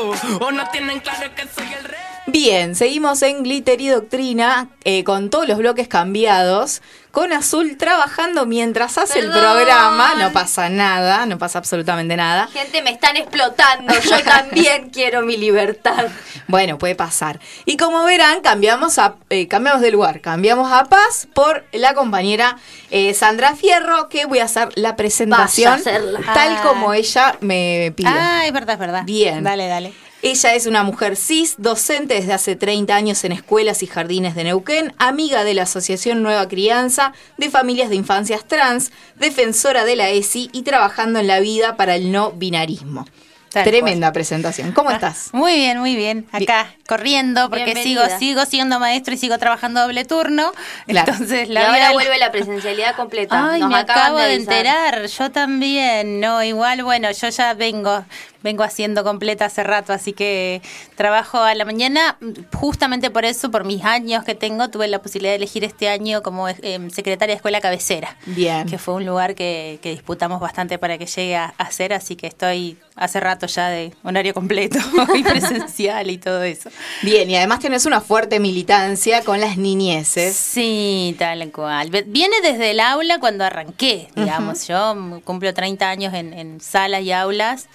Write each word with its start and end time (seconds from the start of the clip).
o 0.00 0.50
no 0.52 0.68
tienen 0.70 1.00
claro 1.00 1.34
que 1.34 1.42
soy 1.48 1.72
el 1.72 1.84
rey. 1.84 2.07
Bien, 2.30 2.74
seguimos 2.74 3.22
en 3.22 3.42
Glitter 3.42 3.80
y 3.80 3.88
Doctrina 3.88 4.68
eh, 4.84 5.02
con 5.02 5.30
todos 5.30 5.48
los 5.48 5.56
bloques 5.56 5.88
cambiados. 5.88 6.82
Con 7.10 7.32
Azul 7.32 7.78
trabajando 7.78 8.44
mientras 8.44 8.98
hace 8.98 9.20
el 9.20 9.30
programa. 9.30 10.14
No 10.18 10.30
pasa 10.30 10.68
nada, 10.68 11.24
no 11.24 11.38
pasa 11.38 11.58
absolutamente 11.58 12.16
nada. 12.16 12.48
Gente, 12.52 12.82
me 12.82 12.90
están 12.90 13.16
explotando. 13.16 13.94
Yo 13.94 14.22
también 14.22 14.90
quiero 14.92 15.22
mi 15.22 15.38
libertad. 15.38 16.06
Bueno, 16.48 16.76
puede 16.76 16.94
pasar. 16.94 17.40
Y 17.64 17.78
como 17.78 18.04
verán, 18.04 18.42
cambiamos, 18.42 18.98
a, 18.98 19.16
eh, 19.30 19.48
cambiamos 19.48 19.80
de 19.80 19.90
lugar. 19.90 20.20
Cambiamos 20.20 20.70
a 20.70 20.84
Paz 20.84 21.26
por 21.34 21.64
la 21.72 21.94
compañera 21.94 22.58
eh, 22.90 23.14
Sandra 23.14 23.56
Fierro, 23.56 24.10
que 24.10 24.26
voy 24.26 24.40
a 24.40 24.44
hacer 24.44 24.68
la 24.76 24.94
presentación 24.94 25.72
a 25.72 25.76
hacerla. 25.76 26.20
tal 26.34 26.56
Ah. 26.58 26.62
como 26.62 26.92
ella 26.92 27.36
me 27.40 27.92
pide. 27.96 28.10
Ah, 28.10 28.42
es 28.46 28.52
verdad, 28.52 28.74
es 28.74 28.80
verdad. 28.80 29.02
Bien. 29.06 29.42
Dale, 29.42 29.66
dale. 29.66 29.94
Ella 30.20 30.54
es 30.54 30.66
una 30.66 30.82
mujer 30.82 31.16
cis, 31.16 31.54
docente 31.58 32.14
desde 32.14 32.32
hace 32.32 32.56
30 32.56 32.92
años 32.94 33.22
en 33.22 33.30
escuelas 33.30 33.84
y 33.84 33.86
jardines 33.86 34.34
de 34.34 34.42
Neuquén, 34.44 34.92
amiga 34.98 35.44
de 35.44 35.54
la 35.54 35.62
Asociación 35.62 36.24
Nueva 36.24 36.48
Crianza 36.48 37.12
de 37.36 37.50
Familias 37.50 37.88
de 37.88 37.94
Infancias 37.96 38.44
Trans, 38.44 38.90
defensora 39.14 39.84
de 39.84 39.94
la 39.94 40.08
ESI 40.10 40.50
y 40.52 40.62
trabajando 40.62 41.20
en 41.20 41.28
la 41.28 41.38
vida 41.38 41.76
para 41.76 41.94
el 41.94 42.10
no 42.10 42.32
binarismo. 42.32 43.06
Tal 43.52 43.64
Tremenda 43.64 44.12
presentación. 44.12 44.72
¿Cómo 44.72 44.90
estás? 44.90 45.30
Muy 45.32 45.54
bien, 45.54 45.78
muy 45.78 45.96
bien. 45.96 46.26
Acá, 46.32 46.74
corriendo, 46.86 47.48
porque 47.48 47.72
sigo, 47.76 48.02
Bienvenida. 48.02 48.18
sigo 48.18 48.44
siendo 48.44 48.78
maestro 48.78 49.14
y 49.14 49.16
sigo 49.16 49.38
trabajando 49.38 49.80
doble 49.80 50.04
turno. 50.04 50.52
Claro. 50.86 51.12
Entonces, 51.12 51.48
Y 51.48 51.52
la 51.52 51.60
ahora 51.66 51.78
vida- 51.78 51.92
vuelve 51.92 52.18
la 52.18 52.30
presencialidad 52.30 52.94
completa. 52.94 53.52
Ay, 53.52 53.60
Nos 53.60 53.70
me 53.70 53.76
acabo 53.78 54.18
de, 54.18 54.24
avisar. 54.34 54.40
enterar. 54.54 55.06
Yo 55.06 55.30
también. 55.30 56.20
No, 56.20 56.42
igual, 56.42 56.82
bueno, 56.82 57.10
yo 57.10 57.28
ya 57.30 57.54
vengo, 57.54 58.04
vengo 58.42 58.62
haciendo 58.62 59.04
completa 59.04 59.46
hace 59.46 59.62
rato, 59.62 59.92
así 59.92 60.12
que 60.12 60.62
trabajo 60.96 61.38
a 61.38 61.54
la 61.54 61.64
mañana. 61.64 62.18
Justamente 62.54 63.10
por 63.10 63.24
eso, 63.24 63.50
por 63.50 63.64
mis 63.64 63.84
años 63.84 64.24
que 64.24 64.34
tengo, 64.34 64.68
tuve 64.70 64.88
la 64.88 65.00
posibilidad 65.00 65.32
de 65.32 65.36
elegir 65.36 65.64
este 65.64 65.88
año 65.88 66.22
como 66.22 66.48
eh, 66.48 66.88
secretaria 66.92 67.34
de 67.34 67.36
escuela 67.36 67.60
cabecera. 67.60 68.16
Bien. 68.26 68.68
Que 68.68 68.78
fue 68.78 68.94
un 68.94 69.06
lugar 69.06 69.34
que, 69.34 69.78
que 69.82 69.90
disputamos 69.90 70.40
bastante 70.40 70.78
para 70.78 70.98
que 70.98 71.06
llegue 71.06 71.36
a, 71.36 71.54
a 71.56 71.70
ser, 71.70 71.92
así 71.92 72.16
que 72.16 72.26
estoy 72.26 72.78
hace 72.98 73.20
rato 73.20 73.46
ya 73.46 73.68
de 73.68 73.94
horario 74.02 74.34
completo 74.34 74.78
y 75.14 75.22
presencial 75.22 76.10
y 76.10 76.18
todo 76.18 76.42
eso. 76.42 76.70
Bien, 77.02 77.30
y 77.30 77.36
además 77.36 77.60
tenés 77.60 77.86
una 77.86 78.00
fuerte 78.00 78.40
militancia 78.40 79.22
con 79.22 79.40
las 79.40 79.56
niñeces. 79.56 80.36
Sí, 80.36 81.14
tal 81.18 81.50
cual. 81.52 81.90
Viene 82.06 82.36
desde 82.42 82.72
el 82.72 82.80
aula 82.80 83.20
cuando 83.20 83.44
arranqué, 83.44 84.08
digamos. 84.16 84.66
Yo 84.66 85.20
cumplo 85.24 85.54
30 85.54 85.88
años 85.88 86.14
en, 86.14 86.32
en 86.32 86.60
salas 86.60 87.02
y 87.02 87.12
aulas 87.12 87.68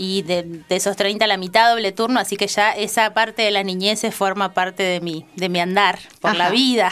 y 0.00 0.22
de, 0.22 0.44
de 0.66 0.76
esos 0.76 0.96
30 0.96 1.26
la 1.26 1.36
mitad 1.36 1.68
doble 1.68 1.92
turno, 1.92 2.20
así 2.20 2.38
que 2.38 2.46
ya 2.46 2.70
esa 2.70 3.12
parte 3.12 3.42
de 3.42 3.50
la 3.50 3.62
niñez 3.62 4.00
forma 4.14 4.54
parte 4.54 4.82
de 4.82 5.02
mi, 5.02 5.26
de 5.36 5.50
mi 5.50 5.60
andar 5.60 5.98
por 6.20 6.34
la 6.34 6.48
vida. 6.48 6.90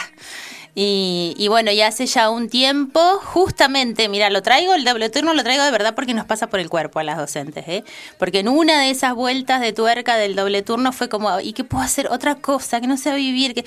Y, 0.75 1.33
y 1.35 1.47
bueno, 1.47 1.71
ya 1.71 1.87
hace 1.87 2.05
ya 2.05 2.29
un 2.29 2.49
tiempo, 2.49 3.01
justamente, 3.23 4.07
mira, 4.09 4.29
lo 4.29 4.43
traigo, 4.43 4.75
el 4.75 4.85
doble 4.85 5.09
turno 5.09 5.33
lo 5.33 5.43
traigo 5.43 5.63
de 5.63 5.71
verdad 5.71 5.95
porque 5.95 6.13
nos 6.13 6.27
pasa 6.27 6.47
por 6.47 6.59
el 6.59 6.69
cuerpo 6.69 6.99
a 6.99 7.03
las 7.03 7.17
docentes, 7.17 7.67
¿eh? 7.67 7.83
Porque 8.19 8.41
en 8.41 8.47
una 8.47 8.79
de 8.79 8.91
esas 8.91 9.15
vueltas 9.15 9.59
de 9.59 9.73
tuerca 9.73 10.15
del 10.15 10.35
doble 10.35 10.61
turno 10.61 10.91
fue 10.93 11.09
como, 11.09 11.39
¿y 11.39 11.53
qué 11.53 11.63
puedo 11.63 11.83
hacer? 11.83 12.09
Otra 12.11 12.35
cosa, 12.35 12.79
que 12.79 12.85
no 12.85 12.95
sea 12.95 13.15
vivir, 13.15 13.55
que... 13.55 13.65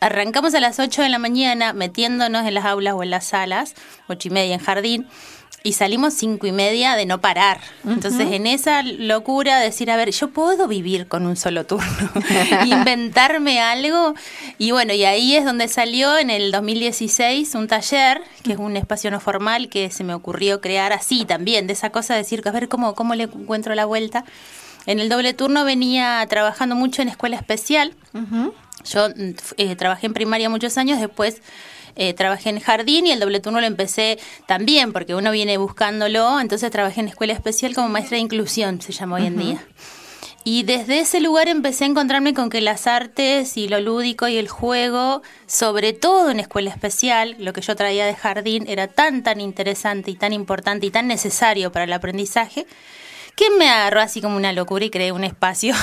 Arrancamos 0.00 0.54
a 0.54 0.60
las 0.60 0.78
8 0.78 1.02
de 1.02 1.08
la 1.08 1.18
mañana 1.18 1.72
metiéndonos 1.72 2.46
en 2.46 2.54
las 2.54 2.64
aulas 2.64 2.94
o 2.94 3.02
en 3.02 3.10
las 3.10 3.26
salas, 3.26 3.74
ocho 4.06 4.28
y 4.28 4.30
media 4.30 4.54
en 4.54 4.60
jardín, 4.60 5.08
y 5.64 5.72
salimos 5.72 6.14
cinco 6.14 6.46
y 6.46 6.52
media 6.52 6.94
de 6.94 7.04
no 7.04 7.20
parar. 7.20 7.60
Entonces, 7.84 8.32
en 8.32 8.46
esa 8.46 8.82
locura 8.82 9.58
de 9.58 9.64
decir, 9.64 9.90
a 9.90 9.96
ver, 9.96 10.10
yo 10.12 10.30
puedo 10.30 10.68
vivir 10.68 11.08
con 11.08 11.26
un 11.26 11.36
solo 11.36 11.66
turno, 11.66 12.10
inventarme 12.64 13.60
algo. 13.60 14.14
Y 14.58 14.70
bueno, 14.70 14.92
y 14.94 15.04
ahí 15.04 15.34
es 15.34 15.44
donde 15.44 15.66
salió 15.68 16.16
en 16.16 16.30
el 16.30 16.52
2016 16.52 17.54
un 17.56 17.66
taller, 17.66 18.22
que 18.44 18.52
es 18.52 18.58
un 18.58 18.76
espacio 18.76 19.10
no 19.10 19.20
formal 19.20 19.68
que 19.68 19.90
se 19.90 20.04
me 20.04 20.14
ocurrió 20.14 20.60
crear 20.60 20.92
así 20.92 21.24
también, 21.24 21.66
de 21.66 21.72
esa 21.72 21.90
cosa 21.90 22.14
de 22.14 22.20
decir, 22.20 22.42
a 22.46 22.50
ver, 22.50 22.68
¿cómo, 22.68 22.94
cómo 22.94 23.14
le 23.14 23.24
encuentro 23.24 23.74
la 23.74 23.84
vuelta? 23.84 24.24
En 24.86 25.00
el 25.00 25.08
doble 25.08 25.34
turno 25.34 25.64
venía 25.64 26.24
trabajando 26.30 26.76
mucho 26.76 27.02
en 27.02 27.08
escuela 27.08 27.36
especial. 27.36 27.94
Yo 28.84 29.08
mm, 29.08 29.34
eh, 29.56 29.76
trabajé 29.76 30.06
en 30.06 30.14
primaria 30.14 30.48
muchos 30.48 30.78
años, 30.78 31.00
después 31.00 31.42
eh, 31.98 32.14
trabajé 32.14 32.50
en 32.50 32.60
jardín 32.60 33.06
y 33.06 33.10
el 33.10 33.20
doble 33.20 33.40
turno 33.40 33.60
lo 33.60 33.66
empecé 33.66 34.18
también, 34.46 34.92
porque 34.92 35.14
uno 35.14 35.32
viene 35.32 35.58
buscándolo, 35.58 36.40
entonces 36.40 36.70
trabajé 36.70 37.00
en 37.00 37.08
escuela 37.08 37.32
especial 37.32 37.74
como 37.74 37.88
maestra 37.88 38.16
de 38.16 38.22
inclusión, 38.22 38.80
se 38.80 38.92
llama 38.92 39.16
hoy 39.16 39.26
en 39.26 39.36
día. 39.36 39.66
Y 40.44 40.62
desde 40.62 41.00
ese 41.00 41.20
lugar 41.20 41.48
empecé 41.48 41.84
a 41.84 41.88
encontrarme 41.88 42.32
con 42.32 42.48
que 42.48 42.60
las 42.60 42.86
artes 42.86 43.56
y 43.56 43.68
lo 43.68 43.80
lúdico 43.80 44.28
y 44.28 44.38
el 44.38 44.48
juego, 44.48 45.22
sobre 45.46 45.92
todo 45.92 46.30
en 46.30 46.40
escuela 46.40 46.70
especial, 46.70 47.36
lo 47.38 47.52
que 47.52 47.60
yo 47.60 47.76
traía 47.76 48.06
de 48.06 48.14
jardín, 48.14 48.64
era 48.68 48.86
tan, 48.86 49.22
tan 49.22 49.40
interesante 49.40 50.10
y 50.10 50.14
tan 50.14 50.32
importante 50.32 50.86
y 50.86 50.90
tan 50.90 51.06
necesario 51.06 51.72
para 51.72 51.84
el 51.84 51.92
aprendizaje, 51.92 52.66
que 53.34 53.50
me 53.50 53.68
agarró 53.68 54.00
así 54.00 54.22
como 54.22 54.36
una 54.36 54.52
locura 54.52 54.84
y 54.84 54.90
creé 54.90 55.12
un 55.12 55.24
espacio 55.24 55.74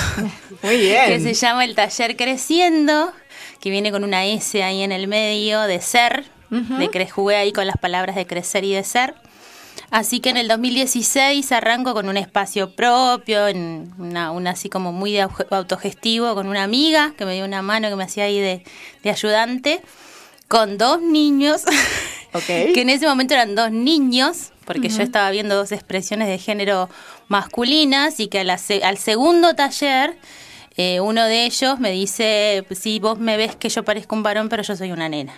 Muy 0.63 0.77
bien. 0.77 1.05
que 1.07 1.19
se 1.19 1.33
llama 1.33 1.63
el 1.63 1.75
taller 1.75 2.15
Creciendo, 2.15 3.13
que 3.65 3.71
viene 3.71 3.91
con 3.91 4.03
una 4.03 4.25
S 4.27 4.61
ahí 4.63 4.83
en 4.83 4.91
el 4.91 5.07
medio 5.07 5.61
de 5.63 5.81
ser, 5.81 6.23
de 6.51 6.87
cre 6.91 7.09
jugué 7.09 7.35
ahí 7.35 7.51
con 7.51 7.65
las 7.65 7.77
palabras 7.77 8.15
de 8.15 8.27
crecer 8.27 8.63
y 8.63 8.73
de 8.73 8.83
ser. 8.83 9.15
Así 9.89 10.19
que 10.19 10.29
en 10.29 10.37
el 10.37 10.47
2016 10.47 11.51
arranco 11.51 11.95
con 11.95 12.07
un 12.07 12.15
espacio 12.15 12.75
propio, 12.75 13.47
en 13.47 13.91
una, 13.97 14.29
una 14.31 14.51
así 14.51 14.69
como 14.69 14.91
muy 14.91 15.13
de 15.13 15.27
autogestivo, 15.49 16.35
con 16.35 16.47
una 16.47 16.61
amiga 16.61 17.13
que 17.17 17.25
me 17.25 17.33
dio 17.33 17.43
una 17.43 17.63
mano 17.63 17.89
que 17.89 17.95
me 17.95 18.03
hacía 18.03 18.25
ahí 18.25 18.39
de, 18.39 18.63
de 19.01 19.09
ayudante, 19.09 19.81
con 20.47 20.77
dos 20.77 21.01
niños, 21.01 21.63
Ok. 22.33 22.45
que 22.45 22.81
en 22.81 22.89
ese 22.89 23.07
momento 23.07 23.33
eran 23.33 23.55
dos 23.55 23.71
niños, 23.71 24.51
porque 24.65 24.89
yo 24.89 25.01
estaba 25.01 25.31
viendo 25.31 25.55
dos 25.55 25.71
expresiones 25.71 26.27
de 26.27 26.37
género 26.37 26.87
masculinas 27.29 28.19
y 28.19 28.27
que 28.27 28.41
a 28.41 28.43
la 28.43 28.59
se- 28.59 28.83
al 28.83 28.99
segundo 28.99 29.55
taller 29.55 30.15
eh, 30.77 30.99
uno 30.99 31.25
de 31.25 31.45
ellos 31.45 31.79
me 31.79 31.91
dice, 31.91 32.65
sí, 32.71 32.99
vos 32.99 33.17
me 33.17 33.37
ves 33.37 33.55
que 33.55 33.69
yo 33.69 33.83
parezco 33.83 34.15
un 34.15 34.23
varón, 34.23 34.49
pero 34.49 34.63
yo 34.63 34.75
soy 34.75 34.91
una 34.91 35.07
nena. 35.07 35.33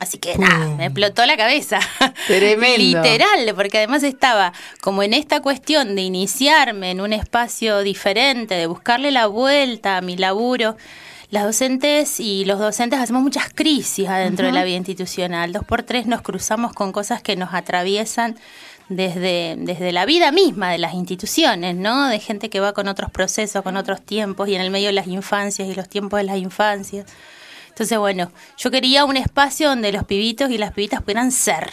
Así 0.00 0.16
que 0.16 0.38
nada, 0.38 0.76
me 0.76 0.86
explotó 0.86 1.26
la 1.26 1.36
cabeza. 1.36 1.78
Tremendo. 2.26 2.78
Literal, 2.78 3.54
porque 3.54 3.78
además 3.78 4.02
estaba 4.02 4.54
como 4.80 5.02
en 5.02 5.12
esta 5.12 5.40
cuestión 5.40 5.94
de 5.94 6.00
iniciarme 6.00 6.90
en 6.90 7.02
un 7.02 7.12
espacio 7.12 7.80
diferente, 7.82 8.54
de 8.54 8.66
buscarle 8.66 9.10
la 9.10 9.26
vuelta 9.26 9.98
a 9.98 10.00
mi 10.00 10.16
laburo. 10.16 10.76
Las 11.30 11.44
docentes 11.44 12.18
y 12.18 12.46
los 12.46 12.58
docentes 12.58 12.98
hacemos 12.98 13.22
muchas 13.22 13.52
crisis 13.54 14.08
adentro 14.08 14.46
de 14.46 14.52
la 14.52 14.64
vida 14.64 14.76
institucional. 14.76 15.52
Dos 15.52 15.64
por 15.64 15.82
tres 15.82 16.06
nos 16.06 16.22
cruzamos 16.22 16.72
con 16.72 16.92
cosas 16.92 17.22
que 17.22 17.36
nos 17.36 17.52
atraviesan 17.52 18.36
desde, 18.90 19.54
desde 19.56 19.92
la 19.92 20.04
vida 20.04 20.32
misma 20.32 20.72
de 20.72 20.78
las 20.78 20.94
instituciones, 20.94 21.76
¿no? 21.76 22.08
De 22.08 22.18
gente 22.18 22.50
que 22.50 22.58
va 22.58 22.72
con 22.72 22.88
otros 22.88 23.10
procesos, 23.10 23.62
con 23.62 23.76
otros 23.76 24.02
tiempos 24.02 24.48
y 24.48 24.56
en 24.56 24.60
el 24.60 24.70
medio 24.70 24.88
de 24.88 24.92
las 24.92 25.06
infancias 25.06 25.68
y 25.68 25.74
los 25.74 25.88
tiempos 25.88 26.18
de 26.18 26.24
las 26.24 26.36
infancias. 26.36 27.06
Entonces, 27.68 27.96
bueno, 27.98 28.32
yo 28.58 28.70
quería 28.72 29.04
un 29.04 29.16
espacio 29.16 29.68
donde 29.68 29.92
los 29.92 30.04
pibitos 30.04 30.50
y 30.50 30.58
las 30.58 30.72
pibitas 30.72 31.00
pudieran 31.00 31.32
ser. 31.32 31.70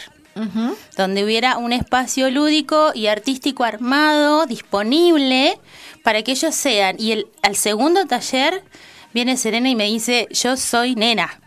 Donde 0.96 1.24
hubiera 1.24 1.58
un 1.58 1.72
espacio 1.72 2.30
lúdico 2.30 2.92
y 2.94 3.08
artístico 3.08 3.64
armado, 3.64 4.46
disponible, 4.46 5.58
para 6.04 6.22
que 6.22 6.30
ellos 6.30 6.54
sean. 6.54 6.94
Y 6.96 7.10
el, 7.10 7.26
al 7.42 7.56
segundo 7.56 8.06
taller 8.06 8.62
viene 9.12 9.36
Serena 9.36 9.68
y 9.68 9.74
me 9.74 9.86
dice, 9.86 10.28
yo 10.30 10.56
soy 10.56 10.94
nena. 10.94 11.40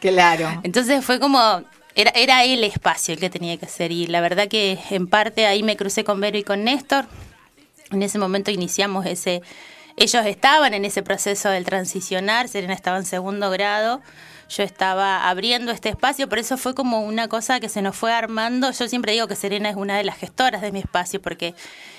Claro. 0.00 0.62
Entonces 0.62 1.04
fue 1.04 1.20
como, 1.20 1.62
era, 1.94 2.10
era 2.14 2.44
el 2.44 2.64
espacio 2.64 3.14
el 3.14 3.20
que 3.20 3.30
tenía 3.30 3.56
que 3.56 3.66
ser. 3.66 3.92
Y 3.92 4.06
la 4.06 4.20
verdad 4.20 4.48
que 4.48 4.78
en 4.90 5.06
parte 5.06 5.46
ahí 5.46 5.62
me 5.62 5.76
crucé 5.76 6.04
con 6.04 6.20
Vero 6.20 6.38
y 6.38 6.42
con 6.42 6.64
Néstor. 6.64 7.06
En 7.90 8.02
ese 8.02 8.18
momento 8.18 8.50
iniciamos 8.50 9.04
ese, 9.06 9.42
ellos 9.96 10.24
estaban 10.24 10.74
en 10.74 10.84
ese 10.84 11.02
proceso 11.02 11.50
del 11.50 11.64
transicionar, 11.64 12.48
Serena 12.48 12.72
estaba 12.72 12.96
en 12.96 13.04
segundo 13.04 13.50
grado, 13.50 14.00
yo 14.48 14.62
estaba 14.62 15.28
abriendo 15.28 15.72
este 15.72 15.90
espacio, 15.90 16.28
por 16.28 16.38
eso 16.38 16.56
fue 16.56 16.74
como 16.74 17.02
una 17.02 17.28
cosa 17.28 17.60
que 17.60 17.68
se 17.68 17.82
nos 17.82 17.96
fue 17.96 18.12
armando. 18.12 18.70
Yo 18.70 18.88
siempre 18.88 19.12
digo 19.12 19.26
que 19.26 19.36
Serena 19.36 19.70
es 19.70 19.76
una 19.76 19.96
de 19.96 20.04
las 20.04 20.16
gestoras 20.16 20.60
de 20.62 20.72
mi 20.72 20.80
espacio, 20.80 21.20
porque 21.20 21.54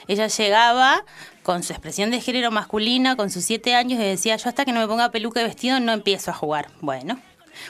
ella 0.07 0.27
llegaba 0.27 1.03
con 1.44 1.63
su 1.63 1.73
expresión 1.73 2.12
de 2.12 2.21
género 2.21 2.51
masculina, 2.51 3.15
con 3.15 3.29
sus 3.29 3.44
siete 3.44 3.75
años, 3.75 4.00
y 4.00 4.03
decía, 4.03 4.35
yo 4.35 4.50
hasta 4.50 4.65
que 4.65 4.71
no 4.71 4.79
me 4.79 4.88
ponga 4.88 5.12
peluca 5.12 5.41
y 5.41 5.44
vestido 5.44 5.79
no 5.79 5.94
empiezo 5.94 6.31
a 6.31 6.33
jugar. 6.33 6.69
Bueno, 6.81 7.19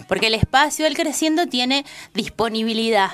porque 0.08 0.28
el 0.28 0.36
espacio, 0.36 0.86
el 0.86 0.96
creciendo, 0.96 1.48
tiene 1.48 1.86
disponibilidad 2.14 3.12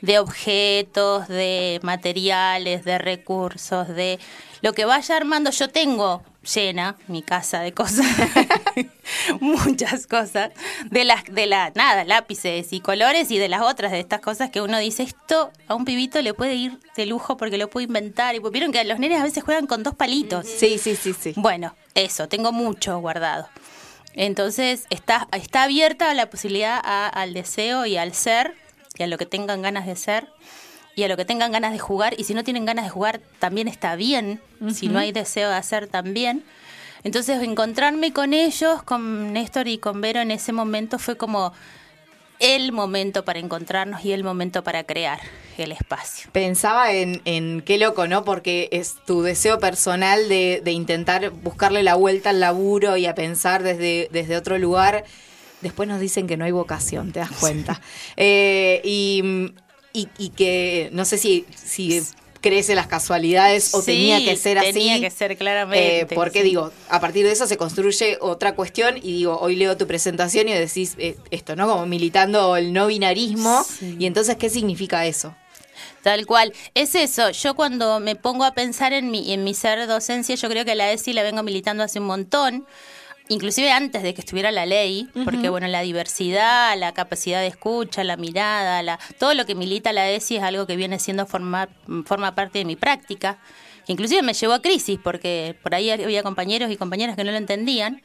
de 0.00 0.18
objetos, 0.18 1.28
de 1.28 1.80
materiales, 1.82 2.84
de 2.84 2.98
recursos, 2.98 3.88
de 3.88 4.18
lo 4.62 4.72
que 4.72 4.84
vaya 4.84 5.16
armando. 5.16 5.50
Yo 5.50 5.68
tengo 5.68 6.22
llena 6.54 6.96
mi 7.08 7.22
casa 7.22 7.60
de 7.60 7.72
cosas, 7.72 8.06
muchas 9.40 10.06
cosas, 10.06 10.52
de 10.90 11.04
las, 11.04 11.24
de 11.24 11.46
la, 11.46 11.72
nada, 11.74 12.04
lápices 12.04 12.72
y 12.72 12.80
colores 12.80 13.30
y 13.30 13.38
de 13.38 13.48
las 13.48 13.62
otras 13.62 13.92
de 13.92 14.00
estas 14.00 14.20
cosas 14.20 14.50
que 14.50 14.60
uno 14.60 14.78
dice, 14.78 15.02
esto 15.02 15.50
a 15.66 15.74
un 15.74 15.84
pibito 15.84 16.22
le 16.22 16.34
puede 16.34 16.54
ir 16.54 16.78
de 16.96 17.06
lujo 17.06 17.36
porque 17.36 17.58
lo 17.58 17.68
puede 17.68 17.86
inventar. 17.86 18.34
Y 18.34 18.38
vieron 18.50 18.72
que 18.72 18.82
los 18.84 18.98
nenes 18.98 19.20
a 19.20 19.24
veces 19.24 19.42
juegan 19.42 19.66
con 19.66 19.82
dos 19.82 19.94
palitos. 19.94 20.46
Sí, 20.46 20.78
sí, 20.78 20.96
sí, 20.96 21.12
sí. 21.12 21.34
Bueno, 21.36 21.74
eso, 21.94 22.28
tengo 22.28 22.52
mucho 22.52 22.98
guardado. 23.00 23.48
Entonces 24.16 24.86
está, 24.90 25.28
está 25.32 25.64
abierta 25.64 26.12
la 26.14 26.30
posibilidad 26.30 26.80
al 26.82 27.34
deseo 27.34 27.86
y 27.86 27.96
al 27.98 28.14
ser, 28.14 28.54
y 28.98 29.02
a 29.02 29.06
lo 29.06 29.18
que 29.18 29.26
tengan 29.26 29.62
ganas 29.62 29.86
de 29.86 29.94
ser, 29.94 30.28
y 30.94 31.02
a 31.02 31.08
lo 31.08 31.16
que 31.18 31.26
tengan 31.26 31.52
ganas 31.52 31.72
de 31.72 31.78
jugar. 31.78 32.14
Y 32.18 32.24
si 32.24 32.32
no 32.32 32.42
tienen 32.42 32.64
ganas 32.64 32.86
de 32.86 32.90
jugar, 32.90 33.20
también 33.38 33.68
está 33.68 33.94
bien. 33.94 34.40
Si 34.72 34.88
no 34.88 34.98
hay 34.98 35.12
deseo 35.12 35.50
de 35.50 35.56
hacer, 35.56 35.86
también. 35.86 36.42
Entonces 37.04 37.42
encontrarme 37.42 38.12
con 38.12 38.32
ellos, 38.32 38.82
con 38.82 39.34
Néstor 39.34 39.68
y 39.68 39.78
con 39.78 40.00
Vero 40.00 40.20
en 40.20 40.30
ese 40.30 40.52
momento 40.52 40.98
fue 40.98 41.16
como 41.16 41.52
el 42.38 42.72
momento 42.72 43.24
para 43.24 43.38
encontrarnos 43.38 44.04
y 44.04 44.12
el 44.12 44.24
momento 44.24 44.62
para 44.62 44.84
crear 44.84 45.20
el 45.58 45.72
espacio. 45.72 46.28
Pensaba 46.32 46.92
en, 46.92 47.22
en 47.24 47.62
qué 47.62 47.78
loco, 47.78 48.06
¿no? 48.06 48.24
Porque 48.24 48.68
es 48.72 48.96
tu 49.06 49.22
deseo 49.22 49.58
personal 49.58 50.28
de, 50.28 50.60
de, 50.64 50.72
intentar 50.72 51.30
buscarle 51.30 51.82
la 51.82 51.94
vuelta 51.94 52.30
al 52.30 52.40
laburo 52.40 52.96
y 52.96 53.06
a 53.06 53.14
pensar 53.14 53.62
desde, 53.62 54.08
desde 54.12 54.36
otro 54.36 54.58
lugar. 54.58 55.04
Después 55.62 55.88
nos 55.88 56.00
dicen 56.00 56.26
que 56.26 56.36
no 56.36 56.44
hay 56.44 56.52
vocación, 56.52 57.12
te 57.12 57.20
das 57.20 57.30
cuenta. 57.40 57.80
Eh, 58.16 58.80
y, 58.84 59.52
y, 59.92 60.08
y, 60.18 60.28
que 60.30 60.90
no 60.92 61.04
sé 61.04 61.16
si, 61.16 61.46
si 61.54 62.02
crece 62.48 62.74
las 62.74 62.86
casualidades 62.86 63.74
o 63.74 63.80
Sí, 63.80 63.86
tenía 63.86 64.18
que 64.24 64.36
ser 64.36 64.58
así. 64.58 64.72
tenía 64.72 65.00
que 65.00 65.10
ser 65.10 65.36
claramente, 65.36 66.00
Eh, 66.00 66.06
porque 66.14 66.40
sí. 66.42 66.44
digo, 66.44 66.72
a 66.88 67.00
partir 67.00 67.24
de 67.26 67.32
eso 67.32 67.46
se 67.46 67.56
construye 67.56 68.18
otra 68.20 68.54
cuestión 68.54 68.96
y 68.98 69.12
digo, 69.12 69.38
hoy 69.40 69.56
leo 69.56 69.76
tu 69.76 69.86
presentación 69.86 70.48
y 70.48 70.52
decís 70.52 70.94
eh, 70.98 71.16
esto, 71.30 71.56
¿no? 71.56 71.66
Como 71.68 71.86
militando 71.86 72.56
el 72.56 72.72
no 72.72 72.86
binarismo. 72.86 73.64
Sí. 73.64 73.96
Y 73.98 74.06
entonces, 74.06 74.36
¿qué 74.36 74.48
significa 74.50 75.06
eso? 75.06 75.34
Tal 76.02 76.24
cual. 76.26 76.52
Es 76.74 76.94
eso. 76.94 77.30
Yo 77.30 77.54
cuando 77.54 77.98
me 78.00 78.14
pongo 78.14 78.44
a 78.44 78.52
pensar 78.54 78.92
en 78.92 79.10
mi, 79.10 79.32
en 79.32 79.42
mi 79.42 79.54
ser 79.54 79.86
docencia, 79.88 80.36
yo 80.36 80.48
creo 80.48 80.64
que 80.64 80.74
la 80.76 80.92
ESI 80.92 81.12
la 81.12 81.22
vengo 81.24 81.42
militando 81.42 81.82
hace 81.82 81.98
un 81.98 82.06
montón. 82.06 82.66
Inclusive 83.28 83.72
antes 83.72 84.02
de 84.02 84.14
que 84.14 84.20
estuviera 84.20 84.52
la 84.52 84.66
ley, 84.66 85.08
porque 85.24 85.48
bueno, 85.48 85.66
la 85.66 85.80
diversidad, 85.80 86.78
la 86.78 86.92
capacidad 86.92 87.40
de 87.40 87.48
escucha, 87.48 88.04
la 88.04 88.16
mirada, 88.16 88.82
la, 88.84 89.00
todo 89.18 89.34
lo 89.34 89.44
que 89.46 89.56
milita 89.56 89.92
la 89.92 90.08
ESI 90.08 90.36
es 90.36 90.42
algo 90.44 90.66
que 90.66 90.76
viene 90.76 91.00
siendo 91.00 91.26
formar, 91.26 91.68
forma 92.04 92.36
parte 92.36 92.60
de 92.60 92.64
mi 92.64 92.76
práctica. 92.76 93.38
que 93.84 93.92
Inclusive 93.92 94.22
me 94.22 94.32
llevó 94.32 94.52
a 94.52 94.62
crisis, 94.62 95.00
porque 95.02 95.56
por 95.62 95.74
ahí 95.74 95.90
había 95.90 96.22
compañeros 96.22 96.70
y 96.70 96.76
compañeras 96.76 97.16
que 97.16 97.24
no 97.24 97.32
lo 97.32 97.36
entendían 97.36 98.00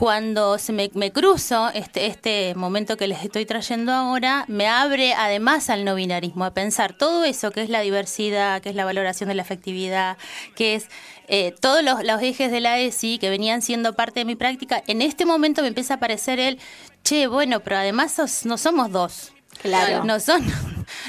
cuando 0.00 0.56
se 0.56 0.72
me, 0.72 0.90
me 0.94 1.12
cruzo 1.12 1.68
este, 1.74 2.06
este 2.06 2.54
momento 2.54 2.96
que 2.96 3.06
les 3.06 3.22
estoy 3.22 3.44
trayendo 3.44 3.92
ahora, 3.92 4.46
me 4.48 4.66
abre 4.66 5.12
además 5.12 5.68
al 5.68 5.84
no 5.84 5.94
binarismo, 5.94 6.46
a 6.46 6.54
pensar 6.54 6.94
todo 6.94 7.22
eso 7.24 7.50
que 7.50 7.60
es 7.60 7.68
la 7.68 7.82
diversidad, 7.82 8.62
que 8.62 8.70
es 8.70 8.74
la 8.74 8.86
valoración 8.86 9.28
de 9.28 9.34
la 9.34 9.42
afectividad, 9.42 10.16
que 10.54 10.74
es 10.74 10.88
eh, 11.30 11.54
todos 11.60 11.82
los, 11.82 12.04
los 12.04 12.20
ejes 12.22 12.50
de 12.50 12.60
la 12.60 12.78
ESI 12.78 13.18
que 13.18 13.30
venían 13.30 13.62
siendo 13.62 13.94
parte 13.94 14.20
de 14.20 14.24
mi 14.26 14.34
práctica, 14.36 14.82
en 14.86 15.00
este 15.00 15.24
momento 15.24 15.62
me 15.62 15.68
empieza 15.68 15.94
a 15.94 15.96
aparecer 15.96 16.38
el, 16.40 16.58
che, 17.04 17.26
bueno, 17.28 17.60
pero 17.60 17.76
además 17.78 18.12
sos- 18.12 18.44
no 18.44 18.58
somos 18.58 18.90
dos. 18.90 19.32
Claro. 19.62 20.04
No 20.04 20.20
son, 20.20 20.44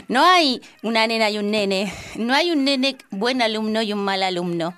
no 0.08 0.26
hay 0.26 0.62
una 0.84 1.08
nena 1.08 1.30
y 1.30 1.38
un 1.38 1.52
nene, 1.52 1.92
no 2.16 2.34
hay 2.34 2.52
un 2.52 2.66
nene 2.66 2.98
buen 3.10 3.42
alumno 3.42 3.82
y 3.82 3.94
un 3.94 4.00
mal 4.04 4.24
alumno, 4.24 4.74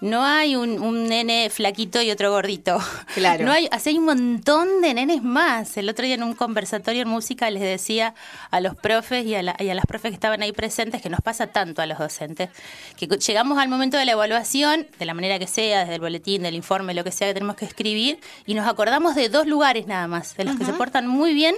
no 0.00 0.24
hay 0.24 0.54
un, 0.56 0.80
un 0.80 1.08
nene 1.08 1.50
flaquito 1.50 2.00
y 2.02 2.10
otro 2.10 2.30
gordito. 2.30 2.78
Claro. 3.14 3.44
No 3.44 3.52
hay, 3.52 3.68
así 3.72 3.90
hay 3.90 3.98
un 3.98 4.04
montón 4.04 4.80
de 4.82 4.92
nenes 4.94 5.22
más. 5.22 5.76
El 5.76 5.88
otro 5.88 6.04
día 6.04 6.14
en 6.14 6.22
un 6.22 6.34
conversatorio 6.34 7.02
en 7.02 7.08
música 7.08 7.50
les 7.50 7.62
decía 7.62 8.14
a 8.50 8.60
los 8.60 8.76
profes 8.76 9.24
y 9.26 9.34
a, 9.34 9.42
la- 9.42 9.56
y 9.58 9.70
a 9.70 9.74
las 9.74 9.86
profes 9.86 10.10
que 10.10 10.14
estaban 10.14 10.42
ahí 10.42 10.52
presentes 10.52 11.00
que 11.02 11.08
nos 11.08 11.20
pasa 11.20 11.46
tanto 11.48 11.82
a 11.82 11.86
los 11.86 11.98
docentes, 11.98 12.50
que 12.96 13.06
llegamos 13.06 13.58
al 13.58 13.68
momento 13.68 13.96
de 13.96 14.04
la 14.04 14.12
evaluación, 14.12 14.86
de 14.98 15.04
la 15.04 15.14
manera 15.14 15.38
que 15.38 15.46
sea, 15.46 15.80
desde 15.80 15.94
el 15.94 16.00
boletín, 16.00 16.42
del 16.42 16.54
informe, 16.54 16.94
lo 16.94 17.02
que 17.04 17.10
sea 17.10 17.26
que 17.28 17.34
tenemos 17.34 17.56
que 17.56 17.64
escribir, 17.64 18.20
y 18.44 18.54
nos 18.54 18.68
acordamos 18.68 19.14
de 19.14 19.28
dos 19.30 19.46
lugares 19.46 19.86
nada 19.86 20.06
más, 20.06 20.36
de 20.36 20.44
los 20.44 20.56
que 20.56 20.64
se 20.64 20.72
portan 20.74 21.06
muy 21.08 21.32
bien 21.34 21.56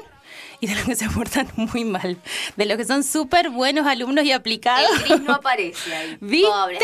y 0.61 0.67
de 0.67 0.75
los 0.75 0.85
que 0.85 0.94
se 0.96 1.08
portan 1.11 1.49
muy 1.56 1.85
mal, 1.85 2.17
de 2.56 2.64
los 2.67 2.76
que 2.76 2.85
son 2.85 3.05
súper 3.05 3.50
buenos 3.50 3.87
alumnos 3.87 4.25
y 4.25 4.32
aplicados. 4.32 4.88
El 4.90 5.05
gris 5.05 5.20
no 5.23 5.35
aparece 5.35 5.94
ahí. 5.94 6.17
¿Viste? 6.20 6.49
Pobre, 6.49 6.79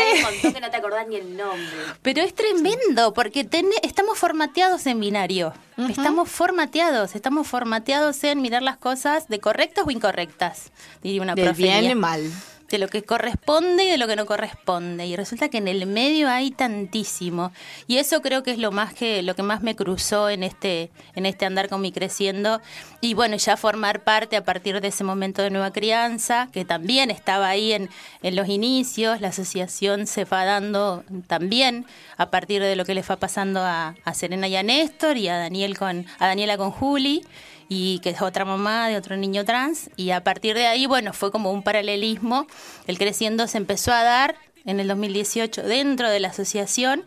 que 0.53 0.61
no 0.61 0.69
te 0.71 0.77
acordás 0.77 1.07
ni 1.07 1.15
el 1.17 1.35
nombre. 1.35 1.65
Pero 2.01 2.21
es 2.21 2.33
tremendo, 2.33 3.13
porque 3.13 3.43
ten- 3.43 3.69
estamos 3.83 4.17
formateados 4.17 4.85
en 4.87 4.99
binario. 4.99 5.53
Estamos 5.89 6.29
formateados, 6.29 7.15
estamos 7.15 7.47
formateados 7.47 8.23
en 8.23 8.41
mirar 8.41 8.61
las 8.61 8.77
cosas 8.77 9.27
de 9.27 9.39
correctas 9.41 9.83
o 9.85 9.91
incorrectas, 9.91 10.71
diría 11.03 11.21
una 11.21 11.35
Del 11.35 11.45
profe 11.47 11.63
bien 11.63 11.83
y 11.83 11.95
mal. 11.95 12.31
De 12.69 12.79
lo 12.79 12.87
que 12.87 13.03
corresponde 13.03 13.85
y 13.85 13.89
de 13.91 13.97
lo 13.97 14.07
que 14.07 14.15
no 14.15 14.25
corresponde. 14.25 15.05
Y 15.05 15.15
resulta 15.15 15.49
que 15.49 15.57
en 15.59 15.67
el 15.67 15.85
medio 15.85 16.29
hay 16.29 16.51
tantísimo. 16.51 17.51
Y 17.87 17.97
eso 17.97 18.21
creo 18.21 18.43
que 18.43 18.51
es 18.51 18.57
lo 18.57 18.71
más 18.71 18.93
que, 18.93 19.21
lo 19.21 19.35
que 19.35 19.43
más 19.43 19.61
me 19.61 19.75
cruzó 19.75 20.29
en 20.29 20.43
este, 20.43 20.91
en 21.15 21.25
este 21.25 21.45
andar 21.45 21.69
con 21.69 21.81
mi 21.81 21.91
creciendo. 21.91 22.61
Y 23.01 23.13
bueno, 23.13 23.37
ya 23.37 23.55
formar 23.55 24.03
parte 24.03 24.35
a 24.35 24.43
partir 24.43 24.81
de 24.81 24.87
ese 24.87 25.03
momento 25.03 25.41
de 25.41 25.51
nueva 25.51 25.71
crianza, 25.71 26.49
que 26.51 26.65
también 26.65 27.11
estaba 27.11 27.49
ahí 27.49 27.73
en, 27.73 27.89
en 28.23 28.35
los 28.35 28.49
inicios, 28.49 29.21
la 29.21 29.27
asociación 29.27 30.07
se 30.07 30.25
va 30.25 30.45
dando 30.45 31.03
también 31.27 31.85
a 32.17 32.31
partir 32.31 32.61
de 32.61 32.75
lo 32.75 32.85
que 32.85 32.95
le 32.95 33.03
fue 33.03 33.17
pasando 33.17 33.61
a, 33.61 33.95
a 34.03 34.13
Serena 34.13 34.47
y 34.47 34.55
a 34.55 34.63
Néstor 34.63 35.17
y 35.17 35.27
a 35.27 35.37
Daniel 35.37 35.77
con, 35.77 36.05
a 36.19 36.27
Daniela 36.27 36.57
con 36.57 36.71
Juli 36.71 37.23
y 37.69 37.99
que 37.99 38.11
es 38.11 38.21
otra 38.21 38.45
mamá 38.45 38.87
de 38.89 38.97
otro 38.97 39.17
niño 39.17 39.45
trans. 39.45 39.89
Y 39.95 40.11
a 40.11 40.23
partir 40.23 40.55
de 40.55 40.67
ahí, 40.67 40.85
bueno, 40.85 41.13
fue 41.13 41.31
como 41.31 41.51
un 41.51 41.63
paralelismo. 41.63 42.47
El 42.87 42.97
creciendo 42.97 43.47
se 43.47 43.57
empezó 43.57 43.91
a 43.91 44.03
dar 44.03 44.35
en 44.65 44.79
el 44.79 44.87
2018 44.87 45.63
dentro 45.63 46.09
de 46.09 46.19
la 46.19 46.29
asociación. 46.29 47.05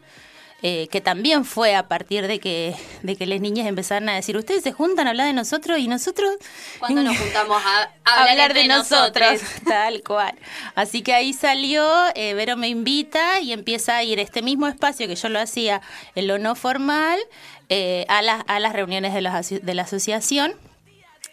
eh, 0.61 0.89
que 0.91 1.01
también 1.01 1.45
fue 1.45 1.77
a 1.77 1.87
partir 1.87 2.27
de 2.27 2.41
que, 2.41 2.75
de 3.03 3.15
que 3.15 3.27
las 3.27 3.41
niñas 3.41 3.69
empezaron 3.69 4.09
a 4.09 4.17
decir, 4.17 4.37
ustedes 4.37 4.65
se 4.65 4.73
juntan 4.73 5.07
a 5.07 5.11
hablar 5.11 5.29
de 5.29 5.33
nosotros 5.33 5.79
y 5.79 5.87
nosotros... 5.87 6.35
Cuando 6.81 7.03
nos 7.05 7.17
juntamos 7.19 7.63
a, 7.65 7.93
a 8.05 8.25
hablar, 8.25 8.55
de 8.55 8.63
entre 8.63 8.77
nosotros, 8.77 9.41
tal 9.69 10.03
cual. 10.03 10.35
Así 10.75 11.03
que 11.03 11.15
ahí 11.15 11.33
salió, 11.33 11.87
eh, 12.17 12.35
Vero 12.35 12.57
me 12.57 12.69
invita 12.69 13.41
y 13.41 13.53
empieza 13.53 13.99
a 13.99 14.03
ir 14.03 14.19
este 14.19 14.43
mismo 14.43 14.67
espacio 14.67 15.07
que 15.07 15.15
yo 15.15 15.29
lo 15.29 15.39
hacía 15.39 15.81
en 16.17 16.27
lo 16.27 16.39
no 16.39 16.57
formal, 16.57 17.21
eh, 17.69 18.05
a, 18.09 18.23
las 18.23 18.43
a 18.47 18.61
las 18.61 18.73
reuniones 18.73 19.15
de 19.15 19.21
la, 19.21 19.43
de 19.43 19.75
la 19.75 19.83
asociación. 19.83 20.53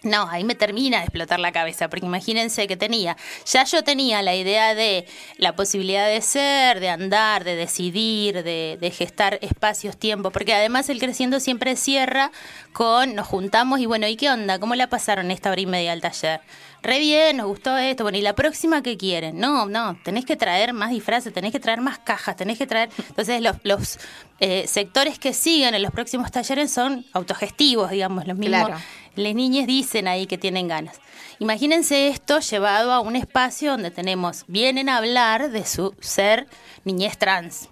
No, 0.06 0.28
ahí 0.30 0.44
me 0.44 0.56
termina 0.56 1.00
de 1.00 1.06
explotar 1.06 1.40
la 1.40 1.52
cabeza, 1.52 1.90
porque 1.90 2.06
imagínense 2.06 2.68
que 2.68 2.78
tenía, 2.78 3.18
ya 3.46 3.64
yo 3.64 3.84
tenía 3.84 4.22
la 4.22 4.36
idea 4.36 4.76
de 4.76 5.08
la 5.38 5.56
posibilidad 5.56 6.08
de 6.08 6.22
ser, 6.22 6.80
de 6.80 6.90
andar, 6.90 7.44
de 7.44 7.56
decidir, 7.56 8.44
de, 8.44 8.78
de 8.80 8.92
gestar 8.92 9.40
espacios, 9.42 9.98
tiempo, 9.98 10.32
porque 10.32 10.54
además 10.54 10.90
el 10.90 11.00
creciendo 11.00 11.40
siempre 11.40 11.76
cierra 11.76 12.32
con 12.72 13.16
nos 13.16 13.28
juntamos 13.28 13.80
y 13.80 13.86
bueno, 13.86 14.08
¿y 14.08 14.16
qué 14.16 14.30
onda? 14.30 14.60
¿Cómo 14.60 14.76
la 14.76 14.88
pasaron 14.88 15.32
esta 15.32 15.52
hora 15.52 15.62
y 15.62 15.66
media 15.66 15.92
al 15.92 16.02
taller? 16.02 16.42
Re 16.84 17.00
bien, 17.00 17.38
nos 17.38 17.48
gustó 17.48 17.76
esto, 17.78 18.04
bueno, 18.04 18.20
¿y 18.20 18.22
la 18.22 18.36
próxima 18.36 18.84
qué 18.84 18.96
quieren? 18.96 19.40
No, 19.40 19.66
no, 19.66 19.98
tenés 20.04 20.24
que 20.24 20.36
traer 20.36 20.72
más 20.72 20.92
disfraces, 20.92 21.34
tenés 21.34 21.52
que 21.52 21.60
traer 21.60 21.82
más 21.82 21.98
cajas, 21.98 22.36
tenés 22.36 22.60
que 22.60 22.68
traer... 22.68 22.90
Entonces 23.10 23.42
los, 23.42 23.56
los 23.64 23.98
eh, 24.40 24.68
sectores 24.68 25.18
que 25.18 25.34
siguen 25.34 25.74
en 25.74 25.82
los 25.82 25.92
próximos 25.92 26.32
talleres 26.32 26.72
son 26.72 27.04
autogestivos, 27.14 27.90
digamos, 27.90 28.28
los 28.28 28.38
mismos. 28.38 28.70
Las 29.16 29.36
niñas 29.36 29.68
dicen 29.68 30.08
ahí 30.08 30.28
que 30.28 30.38
tienen 30.38 30.68
ganas. 30.68 31.00
Imagínense 31.40 32.08
esto 32.08 32.40
llevado 32.40 32.94
a 32.94 33.00
un 33.00 33.16
espacio 33.16 33.72
donde 33.72 33.92
tenemos, 33.92 34.46
vienen 34.48 34.90
a 34.90 34.98
hablar 34.98 35.52
de 35.52 35.66
su 35.66 35.94
ser 36.00 36.48
niñez 36.86 37.18
trans, 37.18 37.70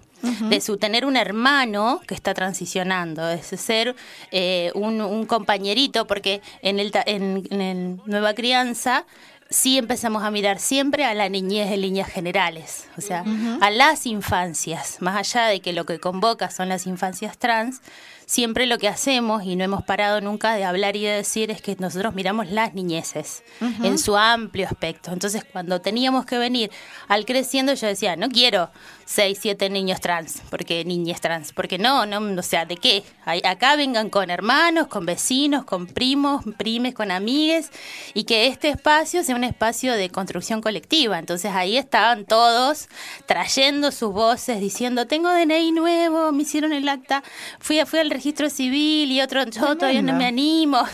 de 0.48 0.60
su 0.60 0.78
tener 0.78 1.04
un 1.04 1.16
hermano 1.16 2.00
que 2.06 2.14
está 2.14 2.32
transicionando, 2.32 3.26
de 3.26 3.42
su 3.42 3.56
ser 3.56 3.94
eh, 4.32 4.70
un, 4.74 5.00
un 5.02 5.26
compañerito, 5.26 6.06
porque 6.06 6.40
en 6.62 6.78
el, 6.78 6.92
en 7.06 7.60
el 7.60 8.00
Nueva 8.06 8.32
Crianza 8.34 9.04
sí 9.50 9.78
empezamos 9.78 10.22
a 10.22 10.30
mirar 10.30 10.58
siempre 10.58 11.04
a 11.04 11.14
la 11.14 11.28
niñez 11.28 11.70
en 11.70 11.82
líneas 11.82 12.08
generales, 12.08 12.86
o 12.96 13.00
sea, 13.00 13.24
a 13.60 13.70
las 13.70 14.06
infancias, 14.06 14.96
más 15.00 15.16
allá 15.16 15.46
de 15.46 15.60
que 15.60 15.72
lo 15.72 15.84
que 15.84 16.00
convoca 16.00 16.50
son 16.50 16.68
las 16.68 16.86
infancias 16.86 17.38
trans, 17.38 17.80
siempre 18.26 18.66
lo 18.66 18.78
que 18.78 18.88
hacemos, 18.88 19.44
y 19.44 19.54
no 19.54 19.64
hemos 19.64 19.84
parado 19.84 20.20
nunca 20.20 20.54
de 20.54 20.64
hablar 20.64 20.96
y 20.96 21.04
de 21.04 21.12
decir, 21.12 21.50
es 21.50 21.60
que 21.60 21.76
nosotros 21.78 22.14
miramos 22.14 22.50
las 22.50 22.74
niñeces 22.74 23.42
en 23.60 23.98
su 23.98 24.16
amplio 24.16 24.66
aspecto. 24.66 25.12
Entonces, 25.12 25.44
cuando 25.44 25.80
teníamos 25.80 26.24
que 26.24 26.38
venir 26.38 26.70
al 27.06 27.26
creciendo, 27.26 27.74
yo 27.74 27.86
decía, 27.86 28.16
no 28.16 28.28
quiero 28.28 28.70
seis, 29.06 29.38
siete 29.40 29.68
niños 29.70 30.00
trans, 30.00 30.42
porque 30.50 30.84
niñas 30.84 31.20
trans, 31.20 31.52
porque 31.52 31.78
no, 31.78 32.06
no, 32.06 32.40
o 32.40 32.42
sea, 32.42 32.64
¿de 32.66 32.76
qué? 32.76 33.02
Ay- 33.24 33.42
Acá 33.44 33.76
vengan 33.76 34.10
con 34.10 34.30
hermanos, 34.30 34.86
con 34.88 35.06
vecinos, 35.06 35.64
con 35.64 35.86
primos, 35.86 36.42
primes, 36.56 36.94
con 36.94 37.10
amigues, 37.10 37.70
y 38.14 38.24
que 38.24 38.46
este 38.46 38.68
espacio 38.70 39.22
sea 39.24 39.36
un 39.36 39.44
espacio 39.44 39.94
de 39.94 40.08
construcción 40.10 40.60
colectiva. 40.62 41.18
Entonces 41.18 41.52
ahí 41.52 41.76
estaban 41.76 42.24
todos 42.24 42.88
trayendo 43.26 43.92
sus 43.92 44.12
voces, 44.12 44.60
diciendo, 44.60 45.06
tengo 45.06 45.28
DNI 45.30 45.72
nuevo, 45.72 46.32
me 46.32 46.42
hicieron 46.42 46.72
el 46.72 46.88
acta, 46.88 47.22
fui, 47.58 47.78
a- 47.80 47.86
fui 47.86 47.98
al 47.98 48.10
registro 48.10 48.50
civil 48.50 49.10
y 49.12 49.20
otro, 49.20 49.44
yo 49.44 49.76
todavía 49.76 50.02
no 50.02 50.12
me 50.14 50.26
animo. 50.26 50.78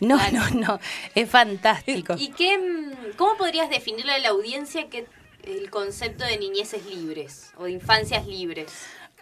No, 0.00 0.16
no, 0.32 0.48
no, 0.54 0.80
es 1.14 1.28
fantástico. 1.28 2.14
¿Y 2.18 2.28
qué, 2.28 2.58
cómo 3.18 3.36
podrías 3.36 3.68
definirle 3.68 4.12
a 4.12 4.18
la 4.18 4.30
audiencia 4.30 4.88
que 4.88 5.06
el 5.46 5.70
concepto 5.70 6.24
de 6.24 6.38
niñeces 6.38 6.84
libres 6.86 7.52
o 7.56 7.64
de 7.64 7.70
infancias 7.70 8.26
libres? 8.26 8.72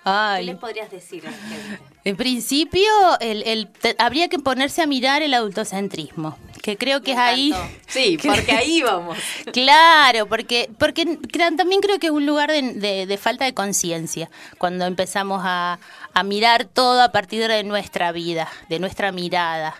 ¿Qué 0.04 0.42
les 0.42 0.56
podrías 0.56 0.90
decir 0.90 1.26
a 1.26 1.30
la 1.30 1.36
gente? 1.36 1.78
En 2.04 2.16
principio, 2.16 2.82
el, 3.20 3.42
el- 3.44 3.68
te- 3.68 3.96
habría 3.98 4.28
que 4.28 4.38
ponerse 4.38 4.82
a 4.82 4.86
mirar 4.86 5.22
el 5.22 5.32
autocentrismo, 5.32 6.36
que 6.62 6.76
creo 6.76 7.00
que 7.02 7.14
Me 7.14 7.16
es 7.16 7.18
ahí. 7.18 7.54
Sí, 7.86 8.18
porque 8.24 8.52
ahí 8.52 8.82
vamos. 8.82 9.16
Claro, 9.54 10.26
porque, 10.26 10.68
porque 10.78 11.18
también 11.56 11.80
creo 11.80 11.98
que 11.98 12.08
es 12.08 12.12
un 12.12 12.26
lugar 12.26 12.50
de, 12.50 12.60
de- 12.74 13.06
de 13.06 13.16
falta 13.16 13.46
de 13.46 13.54
conciencia, 13.54 14.28
cuando 14.58 14.84
empezamos 14.84 15.40
a, 15.44 15.78
a 16.12 16.22
mirar 16.24 16.66
todo 16.66 17.00
a 17.00 17.10
partir 17.10 17.48
de 17.48 17.64
nuestra 17.64 18.12
vida, 18.12 18.48
de 18.68 18.78
nuestra 18.80 19.10
mirada. 19.10 19.74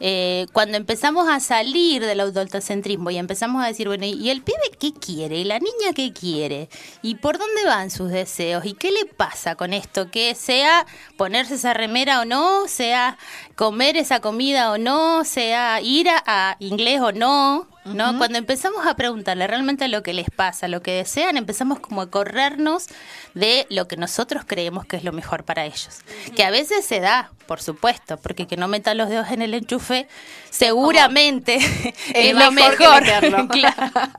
Eh, 0.00 0.46
cuando 0.52 0.76
empezamos 0.76 1.28
a 1.30 1.40
salir 1.40 2.04
del 2.04 2.20
autocentrismo 2.20 3.10
y 3.10 3.16
empezamos 3.16 3.64
a 3.64 3.68
decir, 3.68 3.88
bueno, 3.88 4.04
¿y 4.04 4.28
el 4.28 4.42
pibe 4.42 4.58
qué 4.78 4.92
quiere? 4.92 5.38
¿Y 5.38 5.44
la 5.44 5.58
niña 5.58 5.94
qué 5.94 6.12
quiere? 6.12 6.68
¿Y 7.00 7.14
por 7.14 7.38
dónde 7.38 7.64
van 7.64 7.90
sus 7.90 8.10
deseos? 8.10 8.66
¿Y 8.66 8.74
qué 8.74 8.92
le 8.92 9.06
pasa 9.06 9.54
con 9.54 9.69
esto? 9.72 10.10
Que 10.10 10.34
sea 10.34 10.86
ponerse 11.16 11.54
esa 11.54 11.74
remera 11.74 12.20
o 12.20 12.24
no, 12.24 12.68
sea 12.68 13.18
comer 13.56 13.96
esa 13.96 14.20
comida 14.20 14.72
o 14.72 14.78
no, 14.78 15.24
sea 15.24 15.80
ir 15.80 16.08
a, 16.08 16.22
a 16.26 16.56
inglés 16.60 17.00
o 17.00 17.12
no, 17.12 17.68
¿no? 17.84 18.18
Cuando 18.18 18.38
empezamos 18.38 18.86
a 18.86 18.94
preguntarle 18.94 19.46
realmente 19.46 19.88
lo 19.88 20.02
que 20.02 20.12
les 20.12 20.30
pasa, 20.30 20.68
lo 20.68 20.82
que 20.82 20.92
desean, 20.92 21.36
empezamos 21.36 21.80
como 21.80 22.02
a 22.02 22.10
corrernos 22.10 22.86
de 23.34 23.66
lo 23.70 23.88
que 23.88 23.96
nosotros 23.96 24.44
creemos 24.46 24.84
que 24.84 24.96
es 24.96 25.04
lo 25.04 25.12
mejor 25.12 25.44
para 25.44 25.64
ellos. 25.64 26.00
Que 26.36 26.44
a 26.44 26.50
veces 26.50 26.84
se 26.84 27.00
da, 27.00 27.32
por 27.46 27.60
supuesto, 27.60 28.18
porque 28.18 28.46
que 28.46 28.56
no 28.56 28.68
metan 28.68 28.98
los 28.98 29.08
dedos 29.08 29.30
en 29.30 29.42
el 29.42 29.54
enchufe, 29.54 30.08
seguramente 30.50 31.56
es, 32.14 32.34
lo 32.34 32.52
mejor. 32.52 33.04
Claro. 33.50 34.10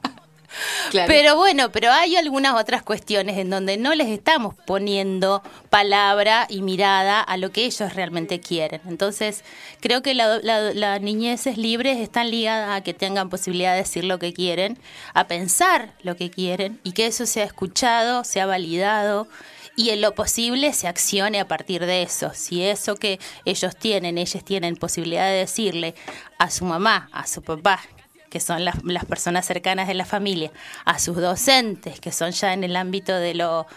Pero 1.08 1.36
bueno, 1.38 1.72
pero 1.72 1.91
hay 1.91 2.15
algunas 2.17 2.53
otras 2.60 2.84
cuestiones 2.84 3.38
en 3.38 3.50
donde 3.50 3.77
no 3.77 3.96
les 3.96 4.08
estamos 4.10 4.55
poniendo 4.65 5.41
palabra 5.70 6.46
y 6.50 6.62
mirada 6.62 7.22
a 7.22 7.38
lo 7.38 7.51
que 7.51 7.65
ellos 7.65 7.93
realmente 7.96 8.39
quieren. 8.39 8.81
Entonces, 8.88 9.43
creo 9.79 10.01
que 10.01 10.13
la- 10.13 10.39
la- 10.43 10.74
las 10.74 11.01
niñeces 11.01 11.58
libres 11.58 11.98
están 12.00 12.29
ligadas 12.29 12.75
a 12.77 12.81
que 12.81 12.93
tengan 12.93 13.29
posibilidad 13.29 13.72
de 13.74 13.79
decir 13.79 14.03
lo 14.03 14.20
que 14.20 14.34
quieren, 14.34 14.77
a 15.13 15.27
pensar 15.27 15.93
lo 16.03 16.15
que 16.15 16.29
quieren 16.29 16.79
y 16.84 16.91
que 16.91 17.05
eso 17.08 17.25
sea 17.25 17.46
escuchado, 17.46 18.24
sea 18.24 18.46
validado 18.46 19.27
y 19.77 19.91
en 19.91 20.01
lo 20.01 20.13
posible 20.13 20.74
se 20.74 20.88
accione 20.89 21.39
a 21.39 21.48
partir 21.48 21.86
de 21.86 22.01
eso. 22.03 22.31
Si 22.34 22.62
eso 22.63 22.96
que 22.96 23.20
ellos 23.46 23.75
tienen, 23.77 24.17
ellos 24.17 24.43
tienen 24.43 24.75
posibilidad 24.75 25.27
de 25.27 25.38
decirle 25.38 25.96
a 26.38 26.51
su 26.51 26.65
mamá, 26.65 27.10
a 27.13 27.25
su 27.25 27.41
papá, 27.41 27.79
que 28.31 28.39
son 28.39 28.65
las, 28.65 28.81
las 28.83 29.05
personas 29.05 29.45
cercanas 29.45 29.88
de 29.88 29.93
la 29.93 30.05
familia, 30.05 30.51
a 30.85 30.97
sus 30.97 31.17
docentes, 31.17 32.00
que 32.00 32.11
son 32.11 32.31
ya 32.31 32.53
en 32.53 32.63
el 32.63 32.75
ámbito 32.77 33.13
de 33.13 33.35
lo, 33.35 33.67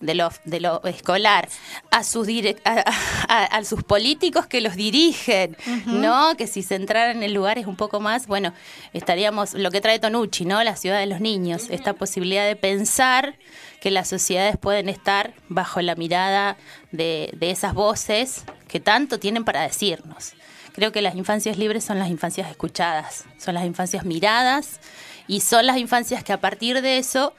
de 0.00 0.14
lo, 0.14 0.30
de 0.44 0.60
lo 0.60 0.82
escolar, 0.84 1.48
a 1.90 2.04
sus, 2.04 2.28
a- 2.64 3.44
a 3.44 3.64
sus 3.64 3.82
políticos 3.82 4.46
que 4.46 4.60
los 4.60 4.76
dirigen, 4.76 5.56
¿no? 5.86 6.36
Que 6.36 6.46
si 6.46 6.62
se 6.62 6.76
entraran 6.76 7.22
en 7.24 7.34
lugares 7.34 7.66
un 7.66 7.76
poco 7.76 7.98
más, 8.00 8.26
bueno, 8.28 8.52
estaríamos, 8.92 9.54
lo 9.54 9.70
que 9.70 9.80
trae 9.80 9.98
Tonucci, 9.98 10.44
¿no? 10.44 10.62
La 10.62 10.76
ciudad 10.76 11.00
de 11.00 11.06
los 11.06 11.20
niños, 11.20 11.66
esta 11.70 11.92
posibilidad 11.94 12.46
de 12.46 12.56
pensar 12.56 13.34
que 13.80 13.90
las 13.90 14.08
sociedades 14.08 14.56
pueden 14.56 14.88
estar 14.88 15.34
bajo 15.48 15.80
la 15.82 15.94
mirada 15.96 16.56
de, 16.92 17.30
de 17.36 17.50
esas 17.50 17.74
voces 17.74 18.44
que 18.68 18.78
tanto 18.80 19.18
tienen 19.18 19.44
para 19.44 19.62
decirnos. 19.62 20.34
Creo 20.74 20.90
que 20.90 21.02
las 21.02 21.14
infancias 21.14 21.56
libres 21.56 21.84
son 21.84 22.00
las 22.00 22.08
infancias 22.08 22.50
escuchadas, 22.50 23.26
son 23.38 23.54
las 23.54 23.64
infancias 23.64 24.04
miradas 24.04 24.80
y 25.28 25.40
son 25.40 25.66
las 25.66 25.76
infancias 25.76 26.24
que 26.24 26.32
a 26.32 26.40
partir 26.40 26.82
de 26.82 26.98
eso 26.98 27.32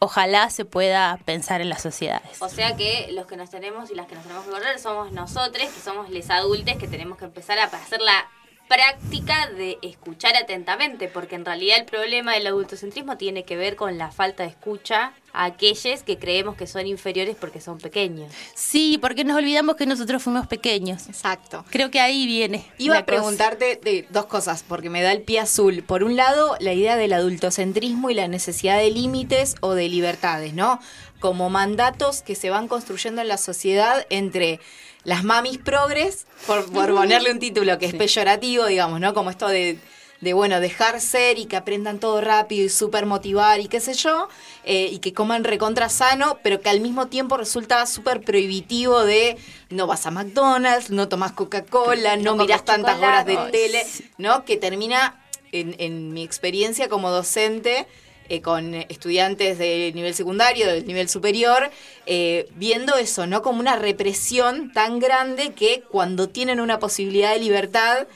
ojalá 0.00 0.50
se 0.50 0.64
pueda 0.64 1.16
pensar 1.24 1.60
en 1.60 1.68
las 1.68 1.82
sociedades. 1.82 2.42
O 2.42 2.48
sea 2.48 2.74
que 2.74 3.08
los 3.12 3.26
que 3.26 3.36
nos 3.36 3.48
tenemos 3.48 3.92
y 3.92 3.94
las 3.94 4.08
que 4.08 4.16
nos 4.16 4.24
tenemos 4.24 4.44
que 4.44 4.50
correr 4.50 4.80
somos 4.80 5.12
nosotros, 5.12 5.68
que 5.68 5.80
somos 5.80 6.10
les 6.10 6.30
adultos, 6.30 6.74
que 6.78 6.88
tenemos 6.88 7.16
que 7.16 7.26
empezar 7.26 7.60
a 7.60 7.64
hacer 7.64 8.00
la 8.00 8.28
práctica 8.70 9.50
de 9.50 9.78
escuchar 9.82 10.36
atentamente, 10.36 11.08
porque 11.08 11.34
en 11.34 11.44
realidad 11.44 11.78
el 11.80 11.86
problema 11.86 12.34
del 12.34 12.46
adultocentrismo 12.46 13.16
tiene 13.16 13.42
que 13.42 13.56
ver 13.56 13.74
con 13.74 13.98
la 13.98 14.12
falta 14.12 14.44
de 14.44 14.50
escucha 14.50 15.12
a 15.32 15.46
aquellos 15.46 16.04
que 16.04 16.20
creemos 16.20 16.54
que 16.54 16.68
son 16.68 16.86
inferiores 16.86 17.34
porque 17.34 17.60
son 17.60 17.78
pequeños. 17.78 18.32
Sí, 18.54 18.96
porque 19.02 19.24
nos 19.24 19.36
olvidamos 19.36 19.74
que 19.74 19.86
nosotros 19.86 20.22
fuimos 20.22 20.46
pequeños. 20.46 21.08
Exacto. 21.08 21.64
Creo 21.70 21.90
que 21.90 21.98
ahí 21.98 22.26
viene. 22.26 22.64
Iba 22.78 22.94
la 22.94 23.00
a 23.00 23.06
preguntarte 23.06 23.80
de 23.82 24.06
dos 24.10 24.26
cosas, 24.26 24.64
porque 24.66 24.88
me 24.88 25.02
da 25.02 25.10
el 25.10 25.22
pie 25.22 25.40
azul. 25.40 25.82
Por 25.82 26.04
un 26.04 26.14
lado, 26.14 26.56
la 26.60 26.72
idea 26.72 26.96
del 26.96 27.12
adultocentrismo 27.12 28.08
y 28.08 28.14
la 28.14 28.28
necesidad 28.28 28.78
de 28.78 28.92
límites 28.92 29.56
o 29.62 29.74
de 29.74 29.88
libertades, 29.88 30.54
¿no? 30.54 30.78
Como 31.18 31.50
mandatos 31.50 32.22
que 32.22 32.36
se 32.36 32.50
van 32.50 32.68
construyendo 32.68 33.20
en 33.20 33.26
la 33.26 33.36
sociedad 33.36 34.06
entre 34.10 34.60
las 35.04 35.24
mamis 35.24 35.58
progres, 35.58 36.26
por, 36.46 36.70
por 36.70 36.94
ponerle 36.94 37.32
un 37.32 37.38
título 37.38 37.78
que 37.78 37.86
es 37.86 37.94
peyorativo, 37.94 38.66
digamos, 38.66 39.00
¿no? 39.00 39.14
Como 39.14 39.30
esto 39.30 39.48
de, 39.48 39.78
de, 40.20 40.32
bueno, 40.32 40.60
dejar 40.60 41.00
ser 41.00 41.38
y 41.38 41.46
que 41.46 41.56
aprendan 41.56 41.98
todo 41.98 42.20
rápido 42.20 42.64
y 42.64 42.68
súper 42.68 43.06
motivar 43.06 43.60
y 43.60 43.68
qué 43.68 43.80
sé 43.80 43.94
yo, 43.94 44.28
eh, 44.64 44.88
y 44.92 44.98
que 44.98 45.12
coman 45.14 45.44
recontra 45.44 45.88
sano, 45.88 46.38
pero 46.42 46.60
que 46.60 46.68
al 46.68 46.80
mismo 46.80 47.06
tiempo 47.08 47.36
resulta 47.36 47.86
súper 47.86 48.20
prohibitivo 48.20 49.04
de 49.04 49.38
no 49.70 49.86
vas 49.86 50.06
a 50.06 50.10
McDonald's, 50.10 50.90
no 50.90 51.08
tomas 51.08 51.32
Coca-Cola, 51.32 52.16
no, 52.16 52.36
No 52.36 52.42
mirás 52.42 52.64
tantas 52.64 52.98
horas 52.98 53.24
de 53.24 53.36
tele, 53.50 53.86
¿no? 54.18 54.44
Que 54.44 54.56
termina, 54.56 55.24
en, 55.52 55.74
en 55.78 56.12
mi 56.12 56.22
experiencia 56.22 56.88
como 56.88 57.10
docente, 57.10 57.86
eh, 58.30 58.40
con 58.40 58.74
estudiantes 58.74 59.58
de 59.58 59.90
nivel 59.94 60.14
secundario, 60.14 60.66
del 60.68 60.86
nivel 60.86 61.08
superior, 61.08 61.70
eh, 62.06 62.48
viendo 62.54 62.96
eso, 62.96 63.26
¿no? 63.26 63.42
Como 63.42 63.60
una 63.60 63.76
represión 63.76 64.72
tan 64.72 65.00
grande 65.00 65.52
que 65.52 65.82
cuando 65.90 66.28
tienen 66.28 66.60
una 66.60 66.78
posibilidad 66.78 67.32
de 67.32 67.40
libertad, 67.40 68.06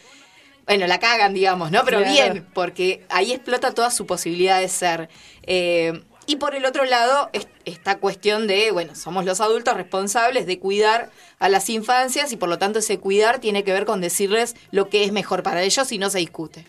bueno, 0.66 0.86
la 0.86 0.98
cagan, 1.00 1.34
digamos, 1.34 1.70
¿no? 1.70 1.82
Pero 1.84 1.98
Claro. 1.98 2.12
bien, 2.14 2.46
porque 2.54 3.04
ahí 3.10 3.32
explota 3.32 3.72
toda 3.72 3.90
su 3.90 4.06
posibilidad 4.06 4.60
de 4.60 4.68
ser. 4.68 5.08
Eh, 5.42 6.00
y 6.26 6.36
por 6.36 6.54
el 6.54 6.64
otro 6.64 6.84
lado, 6.86 7.28
es- 7.34 7.48
esta 7.66 7.98
cuestión 7.98 8.46
de, 8.46 8.70
bueno, 8.70 8.94
somos 8.94 9.26
los 9.26 9.40
adultos 9.42 9.74
responsables 9.76 10.46
de 10.46 10.58
cuidar 10.58 11.10
a 11.38 11.48
las 11.50 11.68
infancias 11.68 12.32
y 12.32 12.36
por 12.36 12.48
lo 12.48 12.56
tanto 12.58 12.78
ese 12.78 12.98
cuidar 12.98 13.40
tiene 13.40 13.62
que 13.64 13.72
ver 13.72 13.84
con 13.84 14.00
decirles 14.00 14.54
lo 14.70 14.88
que 14.88 15.04
es 15.04 15.12
mejor 15.12 15.42
para 15.42 15.62
ellos 15.62 15.92
y 15.92 15.98
no 15.98 16.08
se 16.08 16.18
discute. 16.20 16.60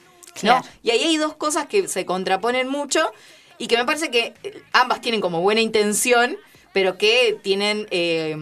¿no? 0.44 0.60
Claro. 0.60 0.66
Y 0.84 0.90
ahí 0.90 1.02
hay 1.02 1.16
dos 1.16 1.36
cosas 1.38 1.68
que 1.68 1.88
se 1.88 2.06
contraponen 2.06 2.68
mucho 2.68 3.10
y 3.58 3.68
que 3.68 3.78
me 3.78 3.86
parece 3.86 4.12
que 4.12 4.34
eh, 4.44 4.62
ambas 4.74 5.02
tienen 5.02 5.22
como 5.22 5.42
buena 5.42 5.62
intención, 5.62 6.38
pero 6.74 6.98
que 6.98 7.40
tienen, 7.42 7.88
eh, 7.92 8.36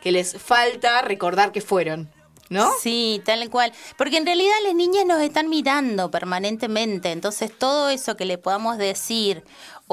que 0.00 0.12
les 0.12 0.40
falta 0.40 1.02
recordar 1.02 1.52
que 1.52 1.60
fueron, 1.60 2.10
¿no? 2.48 2.70
Sí, 2.80 3.20
tal 3.24 3.48
cual. 3.50 3.72
Porque 3.96 4.16
en 4.16 4.26
realidad 4.26 4.54
las 4.64 4.74
niñas 4.74 5.04
nos 5.06 5.20
están 5.20 5.48
mirando 5.48 6.10
permanentemente. 6.10 7.10
Entonces 7.10 7.50
todo 7.56 7.90
eso 7.90 8.16
que 8.16 8.24
le 8.24 8.38
podamos 8.38 8.78
decir 8.78 9.42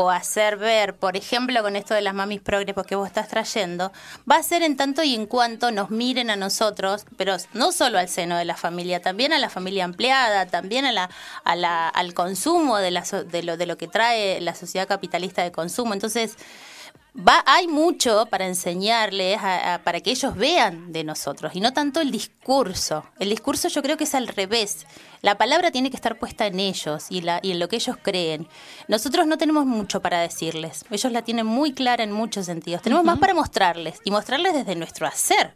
o 0.01 0.09
hacer 0.09 0.55
ver, 0.55 0.95
por 0.95 1.17
ejemplo, 1.17 1.61
con 1.61 1.75
esto 1.75 1.93
de 1.93 1.99
las 2.01 2.13
mamis 2.13 2.39
progres 2.39 2.73
que 2.87 2.95
vos 2.95 3.05
estás 3.05 3.27
trayendo, 3.27 3.91
va 4.29 4.37
a 4.37 4.43
ser 4.43 4.63
en 4.63 4.77
tanto 4.77 5.03
y 5.03 5.13
en 5.13 5.25
cuanto 5.25 5.71
nos 5.71 5.89
miren 5.89 6.29
a 6.29 6.37
nosotros, 6.37 7.05
pero 7.17 7.35
no 7.53 7.73
solo 7.73 7.99
al 7.99 8.07
seno 8.07 8.37
de 8.37 8.45
la 8.45 8.55
familia, 8.55 9.01
también 9.01 9.33
a 9.33 9.39
la 9.39 9.49
familia 9.49 9.83
ampliada, 9.83 10.45
también 10.45 10.85
a 10.85 10.93
la, 10.93 11.09
a 11.43 11.55
la, 11.57 11.89
al 11.89 12.13
consumo 12.13 12.77
de, 12.77 12.91
la, 12.91 13.01
de, 13.01 13.43
lo, 13.43 13.57
de 13.57 13.65
lo 13.65 13.77
que 13.77 13.89
trae 13.89 14.39
la 14.39 14.55
sociedad 14.55 14.87
capitalista 14.87 15.43
de 15.43 15.51
consumo. 15.51 15.93
Entonces, 15.93 16.37
Va, 17.17 17.43
hay 17.47 17.67
mucho 17.67 18.27
para 18.27 18.45
enseñarles, 18.45 19.37
a- 19.41 19.73
a- 19.73 19.77
para 19.83 19.99
que 19.99 20.11
ellos 20.11 20.35
vean 20.35 20.91
de 20.93 21.03
nosotros, 21.03 21.55
y 21.55 21.59
no 21.59 21.73
tanto 21.73 22.01
el 22.01 22.11
discurso. 22.11 23.03
El 23.19 23.29
discurso 23.29 23.67
yo 23.67 23.81
creo 23.81 23.97
que 23.97 24.03
es 24.03 24.13
al 24.15 24.27
revés. 24.27 24.85
La 25.21 25.37
palabra 25.37 25.71
tiene 25.71 25.89
que 25.89 25.95
estar 25.95 26.19
puesta 26.19 26.45
en 26.45 26.59
ellos 26.59 27.07
y, 27.09 27.21
la, 27.21 27.39
y 27.41 27.51
en 27.51 27.59
lo 27.59 27.67
que 27.67 27.77
ellos 27.77 27.97
creen. 28.01 28.47
Nosotros 28.87 29.25
no 29.27 29.37
tenemos 29.37 29.65
mucho 29.65 30.01
para 30.01 30.19
decirles. 30.21 30.85
Ellos 30.91 31.11
la 31.11 31.23
tienen 31.23 31.45
muy 31.47 31.73
clara 31.73 32.03
en 32.03 32.11
muchos 32.11 32.45
sentidos. 32.45 32.83
Tenemos 32.83 33.03
más 33.03 33.17
para 33.17 33.33
mostrarles 33.33 33.99
y 34.05 34.11
mostrarles 34.11 34.53
desde 34.53 34.75
nuestro 34.75 35.07
hacer. 35.07 35.55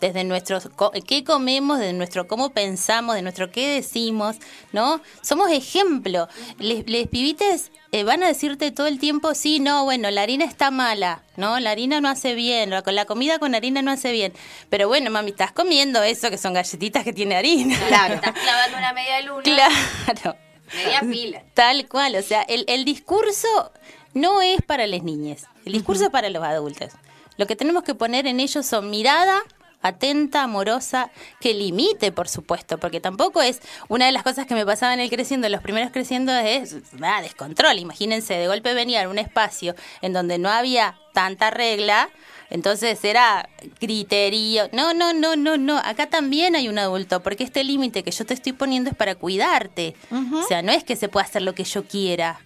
Desde 0.00 0.24
nuestro 0.24 0.60
qué 1.06 1.24
comemos, 1.24 1.78
de 1.78 1.92
nuestro 1.92 2.26
cómo 2.26 2.50
pensamos, 2.50 3.14
de 3.14 3.22
nuestro 3.22 3.50
qué 3.50 3.68
decimos, 3.68 4.36
¿no? 4.72 5.00
Somos 5.22 5.50
ejemplo. 5.50 6.28
Les, 6.58 6.88
les 6.88 7.08
pibites 7.08 7.70
eh, 7.92 8.04
van 8.04 8.22
a 8.22 8.28
decirte 8.28 8.70
todo 8.70 8.86
el 8.86 8.98
tiempo, 8.98 9.34
sí, 9.34 9.60
no, 9.60 9.84
bueno, 9.84 10.10
la 10.10 10.22
harina 10.22 10.44
está 10.44 10.70
mala, 10.70 11.22
¿no? 11.36 11.58
La 11.58 11.70
harina 11.70 12.00
no 12.00 12.08
hace 12.08 12.34
bien, 12.34 12.70
la, 12.70 12.82
la 12.84 13.04
comida 13.06 13.38
con 13.38 13.54
harina 13.54 13.80
no 13.80 13.90
hace 13.90 14.12
bien. 14.12 14.34
Pero 14.68 14.88
bueno, 14.88 15.10
mami, 15.10 15.30
estás 15.30 15.52
comiendo 15.52 16.02
eso 16.02 16.30
que 16.30 16.38
son 16.38 16.52
galletitas 16.52 17.04
que 17.04 17.12
tiene 17.12 17.36
harina. 17.36 17.78
Claro. 17.88 18.14
Estás 18.14 18.34
clavando 18.34 18.76
una 18.76 18.92
media 18.92 19.20
luna. 19.22 19.42
Claro. 19.42 20.36
Media 20.74 21.00
pila. 21.00 21.42
Tal 21.54 21.88
cual, 21.88 22.16
o 22.16 22.22
sea, 22.22 22.42
el, 22.42 22.64
el 22.68 22.84
discurso 22.84 23.72
no 24.12 24.42
es 24.42 24.60
para 24.62 24.86
las 24.86 25.02
niñas, 25.02 25.46
el 25.64 25.72
discurso 25.72 26.04
es 26.04 26.10
para 26.10 26.28
los 26.28 26.42
adultos. 26.44 26.90
Lo 27.38 27.46
que 27.46 27.56
tenemos 27.56 27.82
que 27.82 27.94
poner 27.94 28.26
en 28.26 28.40
ellos 28.40 28.66
son 28.66 28.90
mirada 28.90 29.42
atenta, 29.80 30.42
amorosa, 30.42 31.10
que 31.40 31.54
limite, 31.54 32.12
por 32.12 32.28
supuesto, 32.28 32.78
porque 32.78 33.00
tampoco 33.00 33.42
es 33.42 33.60
una 33.88 34.06
de 34.06 34.12
las 34.12 34.22
cosas 34.22 34.46
que 34.46 34.54
me 34.54 34.66
pasaba 34.66 34.92
en 34.94 35.00
el 35.00 35.10
creciendo, 35.10 35.48
los 35.48 35.62
primeros 35.62 35.90
creciendo 35.92 36.32
es 36.32 36.76
ah, 37.00 37.22
descontrol. 37.22 37.78
Imagínense, 37.78 38.34
de 38.34 38.48
golpe 38.48 38.74
venía 38.74 39.04
a 39.04 39.08
un 39.08 39.18
espacio 39.18 39.74
en 40.02 40.12
donde 40.12 40.38
no 40.38 40.48
había 40.48 40.98
tanta 41.12 41.50
regla, 41.50 42.10
entonces 42.50 43.04
era 43.04 43.48
criterio. 43.78 44.68
No, 44.72 44.94
no, 44.94 45.12
no, 45.12 45.36
no, 45.36 45.56
no. 45.56 45.78
Acá 45.78 46.08
también 46.08 46.56
hay 46.56 46.68
un 46.68 46.78
adulto, 46.78 47.22
porque 47.22 47.44
este 47.44 47.62
límite 47.62 48.02
que 48.02 48.10
yo 48.10 48.24
te 48.24 48.34
estoy 48.34 48.52
poniendo 48.52 48.90
es 48.90 48.96
para 48.96 49.14
cuidarte. 49.14 49.94
O 50.10 50.42
sea, 50.46 50.62
no 50.62 50.72
es 50.72 50.82
que 50.82 50.96
se 50.96 51.08
pueda 51.08 51.26
hacer 51.26 51.42
lo 51.42 51.54
que 51.54 51.64
yo 51.64 51.84
quiera. 51.84 52.40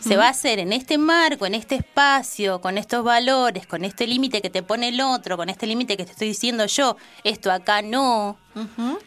Se 0.00 0.16
va 0.16 0.26
a 0.26 0.30
hacer 0.30 0.58
en 0.58 0.72
este 0.72 0.96
marco, 0.98 1.44
en 1.46 1.54
este 1.54 1.74
espacio, 1.74 2.60
con 2.60 2.78
estos 2.78 3.04
valores, 3.04 3.66
con 3.66 3.84
este 3.84 4.06
límite 4.06 4.40
que 4.40 4.48
te 4.50 4.62
pone 4.62 4.88
el 4.88 5.00
otro, 5.00 5.36
con 5.36 5.48
este 5.50 5.66
límite 5.66 5.96
que 5.96 6.04
te 6.06 6.12
estoy 6.12 6.28
diciendo 6.28 6.64
yo. 6.66 6.96
Esto 7.22 7.52
acá 7.52 7.82
no. 7.82 8.38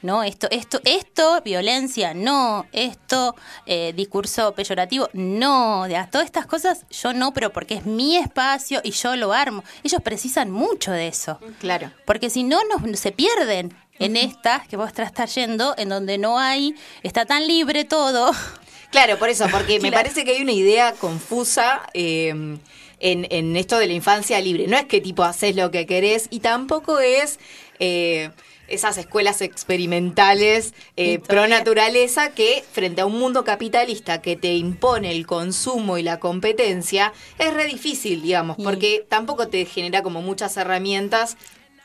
No, 0.02 0.24
esto, 0.24 0.48
esto, 0.52 0.82
esto, 0.84 1.42
violencia, 1.44 2.14
no. 2.14 2.66
Esto, 2.74 3.34
eh, 3.66 3.94
discurso 3.96 4.54
peyorativo, 4.54 5.10
no. 5.14 5.86
De 5.88 5.96
a- 5.98 6.10
todas 6.10 6.26
estas 6.26 6.46
cosas, 6.46 6.86
yo 6.92 7.14
no, 7.14 7.34
pero 7.34 7.52
porque 7.54 7.76
es 7.76 7.86
mi 7.86 8.18
espacio 8.18 8.82
y 8.84 8.92
yo 8.92 9.16
lo 9.16 9.32
armo. 9.34 9.64
Ellos 9.84 10.02
precisan 10.04 10.52
mucho 10.52 10.92
de 10.92 11.08
eso. 11.08 11.40
Claro. 11.60 11.92
Porque 12.06 12.30
si 12.30 12.44
no, 12.44 12.60
nos, 12.66 13.00
se 13.00 13.12
pierden 13.14 13.74
en 14.00 14.16
estas 14.18 14.68
que 14.68 14.76
vos 14.78 14.92
estás 14.96 15.34
yendo, 15.34 15.74
en 15.78 15.90
donde 15.90 16.18
no 16.18 16.38
hay, 16.38 16.76
está 17.02 17.26
tan 17.26 17.48
libre 17.48 17.84
todo. 17.86 18.32
Claro, 18.92 19.18
por 19.20 19.30
eso, 19.30 19.46
porque 19.52 19.74
me 19.80 19.90
Claro. 19.90 19.96
parece 20.04 20.24
que 20.24 20.32
hay 20.32 20.42
una 20.42 20.54
idea 20.54 20.94
confusa 20.94 21.82
eh, 21.94 22.30
en, 23.00 23.28
en 23.30 23.56
esto 23.58 23.78
de 23.78 23.88
la 23.88 23.94
infancia 23.94 24.40
libre. 24.42 24.68
No 24.68 24.78
es 24.78 24.86
que 24.86 25.02
tipo 25.02 25.24
haces 25.24 25.56
lo 25.56 25.72
que 25.72 25.86
querés 25.86 26.28
y 26.30 26.40
tampoco 26.40 27.00
es 27.00 27.40
eh, 27.80 28.32
esas 28.68 28.98
escuelas 28.98 29.42
experimentales 29.42 30.74
eh, 30.96 31.20
pro 31.20 31.48
naturaleza 31.48 32.32
que 32.32 32.64
frente 32.72 33.02
a 33.02 33.06
un 33.06 33.18
mundo 33.20 33.44
capitalista 33.44 34.22
que 34.22 34.36
te 34.36 34.54
impone 34.56 35.12
el 35.12 35.26
consumo 35.28 35.98
y 35.98 36.04
la 36.04 36.20
competencia 36.20 37.14
es 37.40 37.54
re 37.54 37.66
difícil, 37.66 38.22
digamos, 38.22 38.58
porque 38.62 39.06
tampoco 39.08 39.48
te 39.48 39.66
genera 39.66 40.02
como 40.02 40.22
muchas 40.22 40.58
herramientas 40.58 41.38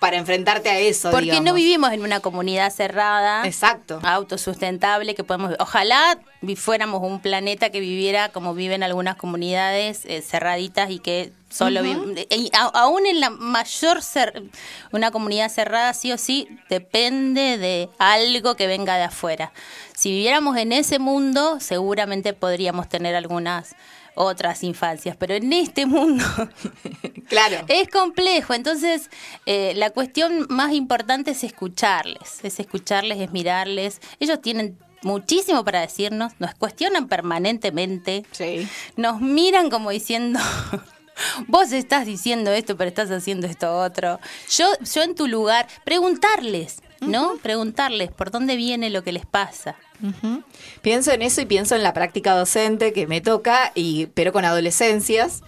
para 0.02 0.16
enfrentarte 0.16 0.68
a 0.68 0.78
eso. 0.80 1.12
Porque 1.12 1.40
no 1.40 1.54
vivimos 1.54 1.92
en 1.92 2.02
una 2.02 2.18
comunidad 2.18 2.70
cerrada. 2.72 3.46
Exacto. 3.46 4.00
autosustentable 4.02 5.14
que 5.14 5.22
podemos 5.24 5.54
ojalá 5.60 6.18
fuéramos 6.56 7.02
un 7.02 7.20
planeta 7.20 7.70
que 7.70 7.78
viviera 7.78 8.28
como 8.30 8.52
viven 8.52 8.82
algunas 8.82 9.14
comunidades 9.14 10.04
eh, 10.06 10.20
cerraditas 10.22 10.90
y 10.90 10.98
que 10.98 11.32
solo 11.50 11.82
vi- 11.84 12.26
y 12.30 12.50
a- 12.52 12.64
aún 12.82 13.06
en 13.06 13.20
la 13.20 13.30
mayor 13.30 13.98
cer- 13.98 14.50
una 14.90 15.12
comunidad 15.12 15.48
cerrada 15.50 15.94
sí 15.94 16.10
o 16.10 16.18
sí 16.18 16.48
depende 16.68 17.58
de 17.58 17.88
algo 17.98 18.56
que 18.56 18.66
venga 18.66 18.96
de 18.96 19.04
afuera 19.04 19.52
si 19.94 20.10
viviéramos 20.10 20.56
en 20.56 20.72
ese 20.72 20.98
mundo 20.98 21.60
seguramente 21.60 22.32
podríamos 22.32 22.88
tener 22.88 23.14
algunas 23.14 23.76
otras 24.14 24.62
infancias 24.62 25.16
pero 25.16 25.34
en 25.34 25.52
este 25.52 25.86
mundo 25.86 26.24
Claro. 27.28 27.64
es 27.68 27.88
complejo, 27.88 28.52
entonces 28.54 29.08
eh, 29.46 29.72
la 29.76 29.90
cuestión 29.90 30.46
más 30.50 30.72
importante 30.72 31.30
es 31.30 31.44
escucharles, 31.44 32.40
es 32.42 32.60
escucharles, 32.60 33.18
es 33.20 33.32
mirarles. 33.32 34.00
Ellos 34.20 34.42
tienen 34.42 34.78
muchísimo 35.02 35.64
para 35.64 35.80
decirnos, 35.80 36.32
nos 36.40 36.54
cuestionan 36.54 37.08
permanentemente, 37.08 38.24
Sí. 38.32 38.68
nos 38.96 39.20
miran 39.22 39.70
como 39.70 39.90
diciendo, 39.90 40.38
vos 41.48 41.72
estás 41.72 42.04
diciendo 42.06 42.50
esto, 42.52 42.76
pero 42.76 42.88
estás 42.88 43.10
haciendo 43.10 43.46
esto 43.46 43.78
otro. 43.78 44.20
Yo, 44.50 44.66
yo 44.80 45.02
en 45.02 45.14
tu 45.14 45.26
lugar, 45.26 45.66
preguntarles, 45.84 46.82
¿no? 47.02 47.36
Preguntarles 47.42 48.10
por 48.10 48.30
dónde 48.30 48.56
viene 48.56 48.88
lo 48.90 49.02
que 49.04 49.12
les 49.12 49.26
pasa. 49.26 49.76
Pienso 50.80 51.12
en 51.12 51.22
eso 51.22 51.40
y 51.40 51.46
pienso 51.46 51.74
en 51.76 51.82
la 51.82 51.92
práctica 51.92 52.34
docente 52.34 52.92
que 52.92 53.06
me 53.06 53.20
toca, 53.20 53.70
y, 53.74 54.06
pero 54.06 54.32
con 54.32 54.44
adolescencias. 54.44 55.42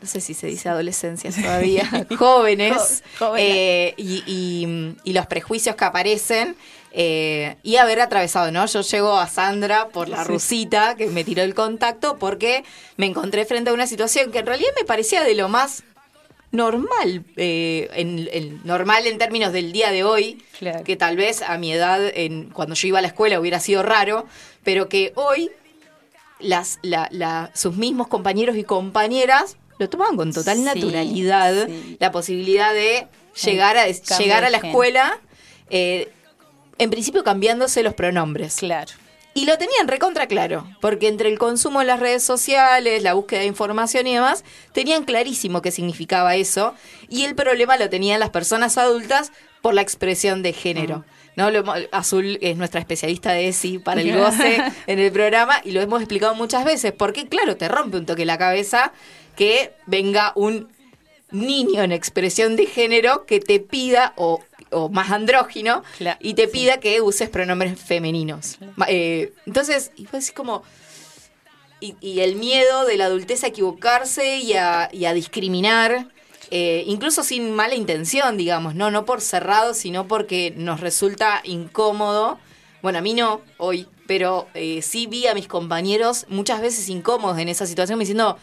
No 0.00 0.08
sé 0.08 0.20
si 0.22 0.32
se 0.34 0.46
dice 0.46 0.68
adolescencias 0.68 1.36
todavía, 1.42 2.06
jóvenes, 2.18 3.02
Jo- 3.18 3.34
eh, 3.36 3.94
y, 3.98 4.22
y- 4.26 4.96
y 5.04 5.12
los 5.12 5.26
prejuicios 5.26 5.76
que 5.76 5.84
aparecen, 5.84 6.56
eh, 6.92 7.56
y 7.62 7.76
haber 7.76 8.00
atravesado, 8.00 8.50
¿no? 8.50 8.66
Yo 8.66 8.80
llego 8.80 9.16
a 9.16 9.28
Sandra 9.28 9.88
por 9.90 10.08
la 10.08 10.24
rusita 10.24 10.96
que 10.96 11.06
me 11.06 11.22
tiró 11.22 11.42
el 11.44 11.54
contacto 11.54 12.16
porque 12.18 12.64
me 12.96 13.06
encontré 13.06 13.44
frente 13.44 13.70
a 13.70 13.74
una 13.74 13.86
situación 13.86 14.32
que 14.32 14.40
en 14.40 14.46
realidad 14.46 14.70
me 14.76 14.84
parecía 14.84 15.22
de 15.22 15.34
lo 15.34 15.48
más 15.48 15.84
normal, 16.52 17.24
eh, 17.36 17.88
en, 17.94 18.28
en- 18.32 18.60
normal 18.64 19.06
en 19.06 19.18
términos 19.18 19.52
del 19.52 19.72
día 19.72 19.90
de 19.90 20.02
hoy, 20.04 20.42
Claro. 20.58 20.82
que 20.84 20.96
tal 20.96 21.16
vez 21.16 21.42
a 21.42 21.56
mi 21.58 21.72
edad, 21.72 22.00
en, 22.14 22.50
cuando 22.50 22.74
yo 22.74 22.88
iba 22.88 22.98
a 22.98 23.02
la 23.02 23.08
escuela, 23.08 23.38
hubiera 23.40 23.60
sido 23.60 23.82
raro, 23.82 24.26
pero 24.64 24.88
que 24.88 25.12
hoy 25.14 25.50
las, 26.40 26.78
la- 26.82 27.08
la- 27.12 27.50
sus 27.54 27.76
mismos 27.76 28.08
compañeros 28.08 28.56
y 28.56 28.64
compañeras 28.64 29.56
lo 29.78 29.88
tomaban 29.88 30.16
con 30.16 30.32
total 30.32 30.58
Sí, 30.58 30.62
naturalidad, 30.64 31.66
sí. 31.66 31.96
la 32.00 32.10
posibilidad 32.12 32.74
de 32.74 33.06
llegar 33.44 33.76
a, 33.78 33.86
llegar 33.86 34.44
a 34.44 34.50
la 34.50 34.58
escuela, 34.58 35.18
eh, 35.70 36.10
en 36.78 36.90
principio 36.90 37.22
cambiándose 37.24 37.82
los 37.82 37.94
pronombres. 37.94 38.56
Claro. 38.56 38.90
Y 39.32 39.46
lo 39.46 39.56
tenían 39.58 39.86
recontra 39.86 40.26
claro, 40.26 40.66
porque 40.80 41.06
entre 41.06 41.28
el 41.28 41.38
consumo 41.38 41.78
de 41.78 41.86
las 41.86 42.00
redes 42.00 42.24
sociales, 42.24 43.02
la 43.02 43.14
búsqueda 43.14 43.40
de 43.40 43.46
información 43.46 44.06
y 44.08 44.14
demás, 44.14 44.44
tenían 44.72 45.04
clarísimo 45.04 45.62
qué 45.62 45.70
significaba 45.70 46.34
eso, 46.34 46.74
y 47.08 47.24
el 47.24 47.36
problema 47.36 47.76
lo 47.76 47.88
tenían 47.88 48.18
las 48.18 48.30
personas 48.30 48.76
adultas 48.76 49.30
por 49.62 49.74
la 49.74 49.82
expresión 49.82 50.42
de 50.42 50.52
género. 50.52 51.04
¿no? 51.36 51.50
Lo 51.50 51.64
Azul 51.92 52.38
es 52.40 52.56
nuestra 52.56 52.80
especialista 52.80 53.32
de 53.32 53.48
ESI 53.48 53.78
para 53.78 54.00
el 54.00 54.16
goce 54.16 54.62
en 54.86 54.98
el 54.98 55.12
programa 55.12 55.60
y 55.64 55.70
lo 55.70 55.80
hemos 55.80 56.00
explicado 56.00 56.34
muchas 56.34 56.64
veces, 56.64 56.92
porque 56.92 57.28
claro, 57.28 57.56
te 57.56 57.68
rompe 57.68 57.98
un 57.98 58.06
toque 58.06 58.24
la 58.24 58.36
cabeza 58.36 58.92
que 59.36 59.72
venga 59.86 60.32
un 60.34 60.68
niño 61.30 61.82
en 61.82 61.92
expresión 61.92 62.56
de 62.56 62.66
género 62.66 63.24
que 63.24 63.40
te 63.40 63.60
pida, 63.60 64.12
o, 64.16 64.42
o 64.70 64.88
más 64.88 65.10
andrógino, 65.10 65.82
Claro, 65.98 66.18
y 66.20 66.34
te 66.34 66.48
pida 66.48 66.78
que 66.78 67.00
uses 67.00 67.28
pronombres 67.28 67.78
femeninos. 67.80 68.58
Eh, 68.88 69.32
entonces, 69.46 69.92
y 69.96 70.06
fue 70.06 70.20
así 70.20 70.32
como... 70.32 70.62
Y, 71.82 71.96
y 72.02 72.20
el 72.20 72.36
miedo 72.36 72.84
de 72.84 72.98
la 72.98 73.06
adultez 73.06 73.42
a 73.42 73.46
equivocarse 73.46 74.36
y 74.36 74.52
a, 74.52 74.90
y 74.92 75.06
a 75.06 75.14
discriminar, 75.14 76.08
eh, 76.50 76.84
incluso 76.86 77.22
sin 77.22 77.54
mala 77.54 77.74
intención, 77.74 78.36
digamos, 78.36 78.74
no, 78.74 78.90
no 78.90 79.06
por 79.06 79.22
cerrado, 79.22 79.72
sino 79.72 80.06
porque 80.06 80.52
nos 80.56 80.80
resulta 80.80 81.40
incómodo. 81.44 82.38
Bueno, 82.82 82.98
a 82.98 83.00
mí 83.02 83.14
no, 83.14 83.40
hoy, 83.56 83.86
pero 84.06 84.46
eh, 84.52 84.82
sí 84.82 85.06
vi 85.06 85.26
a 85.26 85.34
mis 85.34 85.46
compañeros 85.46 86.26
muchas 86.28 86.60
veces 86.60 86.88
incómodos 86.88 87.38
en 87.38 87.48
esa 87.48 87.66
situación, 87.66 87.96
me 87.98 88.02
diciendo, 88.02 88.36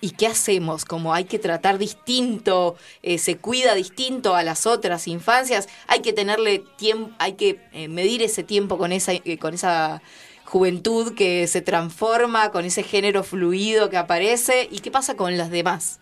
¿y 0.00 0.10
qué 0.10 0.26
hacemos? 0.26 0.84
Como 0.84 1.14
hay 1.14 1.24
que 1.24 1.38
tratar 1.38 1.78
distinto, 1.78 2.76
eh, 3.02 3.18
se 3.18 3.36
cuida 3.36 3.74
distinto 3.74 4.34
a 4.34 4.42
las 4.42 4.66
otras 4.66 5.08
infancias, 5.08 5.68
hay 5.86 6.00
que 6.00 6.12
tenerle 6.12 6.60
tiempo, 6.76 7.14
hay 7.18 7.34
que 7.34 7.60
eh, 7.72 7.88
medir 7.88 8.22
ese 8.22 8.42
tiempo 8.42 8.78
con 8.78 8.92
esa, 8.92 9.12
eh, 9.12 9.38
con 9.38 9.54
esa 9.54 10.02
juventud 10.44 11.14
que 11.14 11.46
se 11.46 11.60
transforma, 11.60 12.50
con 12.50 12.64
ese 12.64 12.82
género 12.82 13.22
fluido 13.22 13.90
que 13.90 13.96
aparece, 13.96 14.68
¿y 14.70 14.80
qué 14.80 14.90
pasa 14.90 15.14
con 15.14 15.36
las 15.36 15.50
demás? 15.50 16.00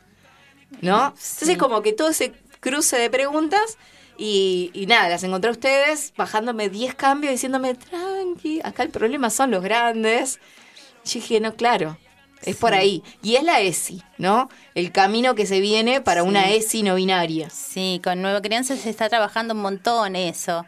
¿No? 0.81 1.07
Entonces 1.09 1.57
como 1.59 1.83
que 1.83 1.93
todo 1.93 2.11
ese 2.11 2.33
cruce 2.61 2.99
de 2.99 3.09
preguntas 3.09 3.79
y, 4.19 4.71
y 4.73 4.87
nada, 4.87 5.09
las 5.09 5.23
encontré 5.23 5.51
a 5.51 5.53
ustedes 5.53 6.13
bajándome 6.17 6.69
10 6.69 6.95
cambios, 6.95 7.33
diciéndome, 7.33 7.75
tranqui, 7.75 8.61
acá 8.65 8.83
el 8.83 8.91
problema 8.91 9.31
son 9.31 9.51
los 9.51 9.63
grandes. 9.63 10.39
Y 11.05 11.09
yo 11.09 11.21
dije, 11.21 11.41
no, 11.41 11.55
claro, 11.55 11.97
es 12.43 12.57
por 12.57 12.75
ahí. 12.75 13.03
Y 13.23 13.37
es 13.37 13.43
la 13.43 13.61
ESI, 13.61 14.03
¿no? 14.19 14.49
El 14.75 14.93
camino 14.93 15.35
que 15.35 15.47
se 15.47 15.61
viene 15.61 16.01
para 16.01 16.23
una 16.23 16.51
ESI 16.51 16.83
no 16.83 16.95
binaria. 16.97 17.51
Sí, 17.51 18.01
con 18.05 18.23
Nueva 18.23 18.41
Crianza 18.43 18.77
se 18.77 18.91
está 18.91 19.09
trabajando 19.09 19.55
un 19.55 19.61
montón 19.63 20.17
eso. 20.17 20.65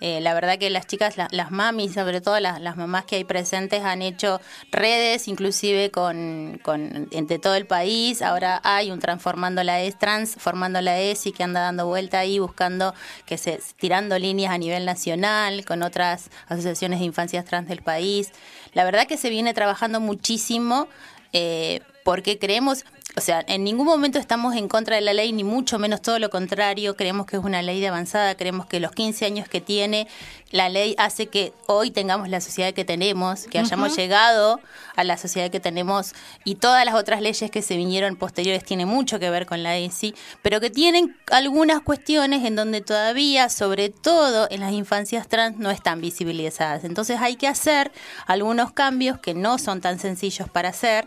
Eh, 0.00 0.20
la 0.20 0.32
verdad 0.32 0.58
que 0.58 0.70
las 0.70 0.86
chicas, 0.86 1.16
la- 1.16 1.26
las 1.32 1.50
mamis, 1.50 1.94
sobre 1.94 2.20
todo 2.20 2.38
las, 2.38 2.60
las 2.60 2.76
mamás 2.76 3.04
que 3.04 3.16
hay 3.16 3.24
presentes, 3.24 3.82
han 3.82 4.00
hecho 4.00 4.40
redes, 4.70 5.26
inclusive 5.26 5.90
con, 5.90 6.60
con 6.62 7.08
de 7.10 7.38
todo 7.40 7.56
el 7.56 7.66
país. 7.66 8.22
Ahora 8.22 8.60
hay 8.62 8.92
un 8.92 9.00
transformando 9.00 9.64
la 9.64 9.80
ES, 9.80 9.98
transformando 9.98 10.80
la 10.80 11.00
ESI 11.00 11.32
que 11.32 11.42
anda 11.42 11.62
dando 11.62 11.84
vuelta 11.86 12.20
ahí, 12.20 12.38
buscando 12.38 12.94
que 13.26 13.38
se 13.38 13.60
tirando 13.76 14.16
líneas 14.20 14.52
a 14.52 14.58
nivel 14.58 14.84
nacional 14.84 15.64
con 15.64 15.82
otras 15.82 16.30
asociaciones 16.46 17.00
de 17.00 17.04
infancias 17.06 17.44
trans 17.44 17.66
del 17.66 17.82
país. 17.82 18.30
La 18.78 18.84
verdad 18.84 19.08
que 19.08 19.16
se 19.16 19.28
viene 19.28 19.54
trabajando 19.54 19.98
muchísimo 19.98 20.86
eh, 21.32 21.80
porque 22.08 22.38
creemos, 22.38 22.86
o 23.16 23.20
sea, 23.20 23.44
en 23.48 23.64
ningún 23.64 23.84
momento 23.84 24.18
estamos 24.18 24.56
en 24.56 24.66
contra 24.66 24.96
de 24.96 25.02
la 25.02 25.12
ley, 25.12 25.30
ni 25.30 25.44
mucho 25.44 25.78
menos 25.78 26.00
todo 26.00 26.18
lo 26.18 26.30
contrario, 26.30 26.96
creemos 26.96 27.26
que 27.26 27.36
es 27.36 27.44
una 27.44 27.60
ley 27.60 27.80
de 27.80 27.88
avanzada, 27.88 28.34
creemos 28.34 28.64
que 28.64 28.80
los 28.80 28.92
15 28.92 29.26
años 29.26 29.46
que 29.46 29.60
tiene 29.60 30.08
la 30.50 30.70
ley 30.70 30.94
hace 30.96 31.26
que 31.26 31.52
hoy 31.66 31.90
tengamos 31.90 32.30
la 32.30 32.40
sociedad 32.40 32.72
que 32.72 32.86
tenemos, 32.86 33.44
que 33.44 33.58
hayamos 33.58 33.94
llegado 33.94 34.60
a 34.96 35.04
la 35.04 35.18
sociedad 35.18 35.50
que 35.50 35.60
tenemos 35.60 36.14
y 36.44 36.54
todas 36.54 36.84
las 36.86 36.94
otras 36.94 37.20
leyes 37.20 37.50
que 37.50 37.60
se 37.60 37.76
vinieron 37.76 38.16
posteriores 38.16 38.64
tienen 38.64 38.88
mucho 38.88 39.18
que 39.18 39.28
ver 39.28 39.44
con 39.44 39.62
la 39.62 39.76
ESI, 39.76 40.14
pero 40.40 40.60
que 40.60 40.70
tienen 40.70 41.16
algunas 41.30 41.82
cuestiones 41.82 42.44
en 42.46 42.56
donde 42.56 42.80
todavía, 42.80 43.50
sobre 43.50 43.90
todo 43.90 44.48
en 44.50 44.60
las 44.60 44.72
infancias 44.72 45.28
trans, 45.28 45.58
no 45.58 45.70
están 45.70 46.00
visibilizadas. 46.00 46.84
Entonces 46.84 47.18
hay 47.20 47.36
que 47.36 47.46
hacer 47.46 47.92
algunos 48.26 48.72
cambios 48.72 49.18
que 49.18 49.34
no 49.34 49.58
son 49.58 49.82
tan 49.82 49.98
sencillos 49.98 50.48
para 50.48 50.70
hacer, 50.70 51.06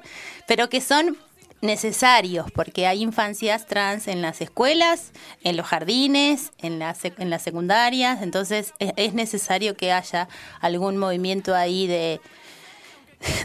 pero 0.52 0.68
que 0.70 0.82
son 0.82 1.16
necesarios 1.62 2.52
porque 2.52 2.86
hay 2.86 3.02
infancias 3.02 3.68
trans 3.68 4.10
en 4.10 4.22
las 4.22 4.42
escuelas, 4.42 5.14
en 5.46 5.56
los 5.56 5.66
jardines, 5.66 6.52
en 6.58 6.78
las, 6.78 7.02
sec- 7.02 7.14
en 7.20 7.30
las 7.30 7.42
secundarias, 7.42 8.22
entonces 8.22 8.74
es, 8.80 8.92
es 8.98 9.14
necesario 9.14 9.78
que 9.78 9.94
haya 9.94 10.28
algún 10.60 10.98
movimiento 10.98 11.56
ahí 11.56 11.88
de, 11.88 12.20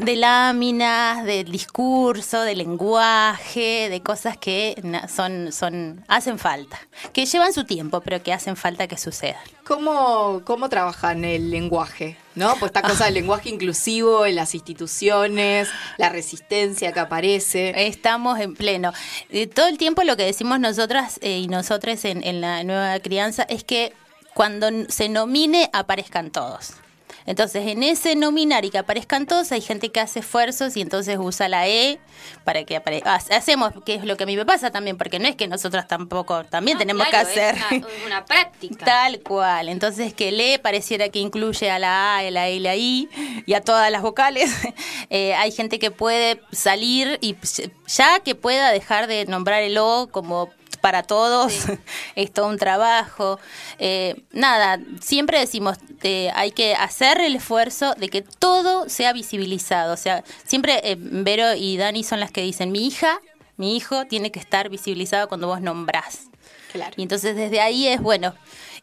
de 0.00 0.16
láminas, 0.16 1.24
de 1.24 1.44
discurso, 1.44 2.42
de 2.42 2.54
lenguaje, 2.54 3.88
de 3.90 4.02
cosas 4.02 4.36
que 4.36 4.74
son, 5.08 5.52
son, 5.52 6.04
hacen 6.08 6.38
falta, 6.38 6.78
que 7.12 7.26
llevan 7.26 7.52
su 7.52 7.64
tiempo, 7.64 8.00
pero 8.00 8.22
que 8.22 8.32
hacen 8.32 8.56
falta 8.56 8.86
que 8.86 8.96
sucedan. 8.96 9.42
¿Cómo, 9.66 10.42
¿Cómo 10.44 10.68
trabajan 10.68 11.24
el 11.24 11.50
lenguaje? 11.50 12.16
¿No? 12.34 12.54
Pues 12.56 12.70
esta 12.70 12.82
cosa 12.82 13.06
del 13.06 13.14
lenguaje 13.22 13.48
inclusivo 13.48 14.26
en 14.26 14.36
las 14.36 14.54
instituciones, 14.54 15.68
la 15.98 16.08
resistencia 16.08 16.92
que 16.92 17.00
aparece. 17.00 17.86
Estamos 17.86 18.38
en 18.38 18.54
pleno. 18.54 18.92
Eh, 19.30 19.46
todo 19.46 19.66
el 19.66 19.78
tiempo 19.78 20.02
lo 20.04 20.16
que 20.16 20.24
decimos 20.24 20.60
nosotras 20.60 21.18
eh, 21.22 21.38
y 21.38 21.48
nosotros 21.48 22.04
en, 22.04 22.22
en 22.22 22.40
la 22.40 22.62
nueva 22.62 22.98
crianza 23.00 23.42
es 23.44 23.64
que 23.64 23.92
cuando 24.34 24.68
se 24.88 25.08
nomine 25.08 25.70
aparezcan 25.72 26.30
todos. 26.30 26.74
Entonces, 27.26 27.66
en 27.66 27.82
ese 27.82 28.14
nominar 28.14 28.64
y 28.64 28.70
que 28.70 28.78
aparezcan 28.78 29.26
todos, 29.26 29.52
hay 29.52 29.60
gente 29.60 29.90
que 29.90 30.00
hace 30.00 30.20
esfuerzos 30.20 30.76
y 30.76 30.80
entonces 30.80 31.18
usa 31.20 31.48
la 31.48 31.68
E 31.68 31.98
para 32.44 32.64
que 32.64 32.76
aparezca. 32.76 33.14
Hacemos, 33.14 33.72
que 33.84 33.94
es 33.94 34.04
lo 34.04 34.16
que 34.16 34.24
a 34.24 34.26
mí 34.26 34.36
me 34.36 34.46
pasa 34.46 34.70
también, 34.70 34.96
porque 34.96 35.18
no 35.18 35.28
es 35.28 35.36
que 35.36 35.48
nosotras 35.48 35.88
tampoco, 35.88 36.44
también 36.44 36.76
No, 36.76 36.80
tenemos 36.80 37.06
claro, 37.08 37.26
que 37.26 37.32
hacer. 37.32 37.54
Es 37.56 37.78
una, 37.78 37.88
es 37.88 38.06
una 38.06 38.24
práctica. 38.24 38.84
Tal 38.84 39.20
cual. 39.20 39.68
Entonces 39.68 40.14
que 40.14 40.32
le 40.32 40.58
pareciera 40.58 41.08
que 41.08 41.18
incluye 41.18 41.70
a 41.70 41.78
la 41.78 42.16
A, 42.16 42.18
a 42.18 42.30
la 42.30 42.48
E 42.48 42.54
y 42.54 42.60
la 42.60 42.76
I 42.76 43.08
y 43.46 43.54
a 43.54 43.60
todas 43.60 43.90
las 43.90 44.02
vocales. 44.02 44.50
Eh, 45.08 45.34
hay 45.34 45.52
gente 45.52 45.78
que 45.78 45.92
puede 45.92 46.40
salir 46.50 47.18
y 47.20 47.36
ya 47.86 48.18
que 48.20 48.34
pueda 48.34 48.72
dejar 48.72 49.06
de 49.06 49.24
nombrar 49.26 49.62
el 49.62 49.78
O 49.78 50.08
como 50.10 50.50
para 50.86 51.02
todos, 51.02 51.64
es 52.14 52.32
todo 52.32 52.46
un 52.46 52.58
trabajo. 52.58 53.40
Eh, 53.80 54.22
nada, 54.30 54.78
siempre 55.00 55.40
decimos, 55.40 55.78
eh, 56.04 56.30
hay 56.32 56.52
que 56.52 56.76
hacer 56.76 57.20
el 57.20 57.34
esfuerzo 57.34 57.94
de 57.96 58.08
que 58.08 58.22
todo 58.22 58.88
sea 58.88 59.12
visibilizado. 59.12 59.92
O 59.94 59.96
sea, 59.96 60.22
siempre 60.44 60.80
eh, 60.84 60.96
Vero 60.96 61.54
y 61.56 61.76
Dani 61.76 62.04
son 62.04 62.20
las 62.20 62.30
que 62.30 62.40
dicen, 62.40 62.70
mi 62.70 62.86
hija, 62.86 63.20
mi 63.56 63.76
hijo 63.76 64.06
tiene 64.06 64.30
que 64.30 64.38
estar 64.38 64.68
visibilizado 64.68 65.26
cuando 65.26 65.48
vos 65.48 65.60
nombrás. 65.60 66.30
Claro. 66.70 66.94
Y 66.96 67.02
entonces 67.02 67.34
desde 67.34 67.60
ahí 67.60 67.88
es, 67.88 68.00
bueno, 68.00 68.32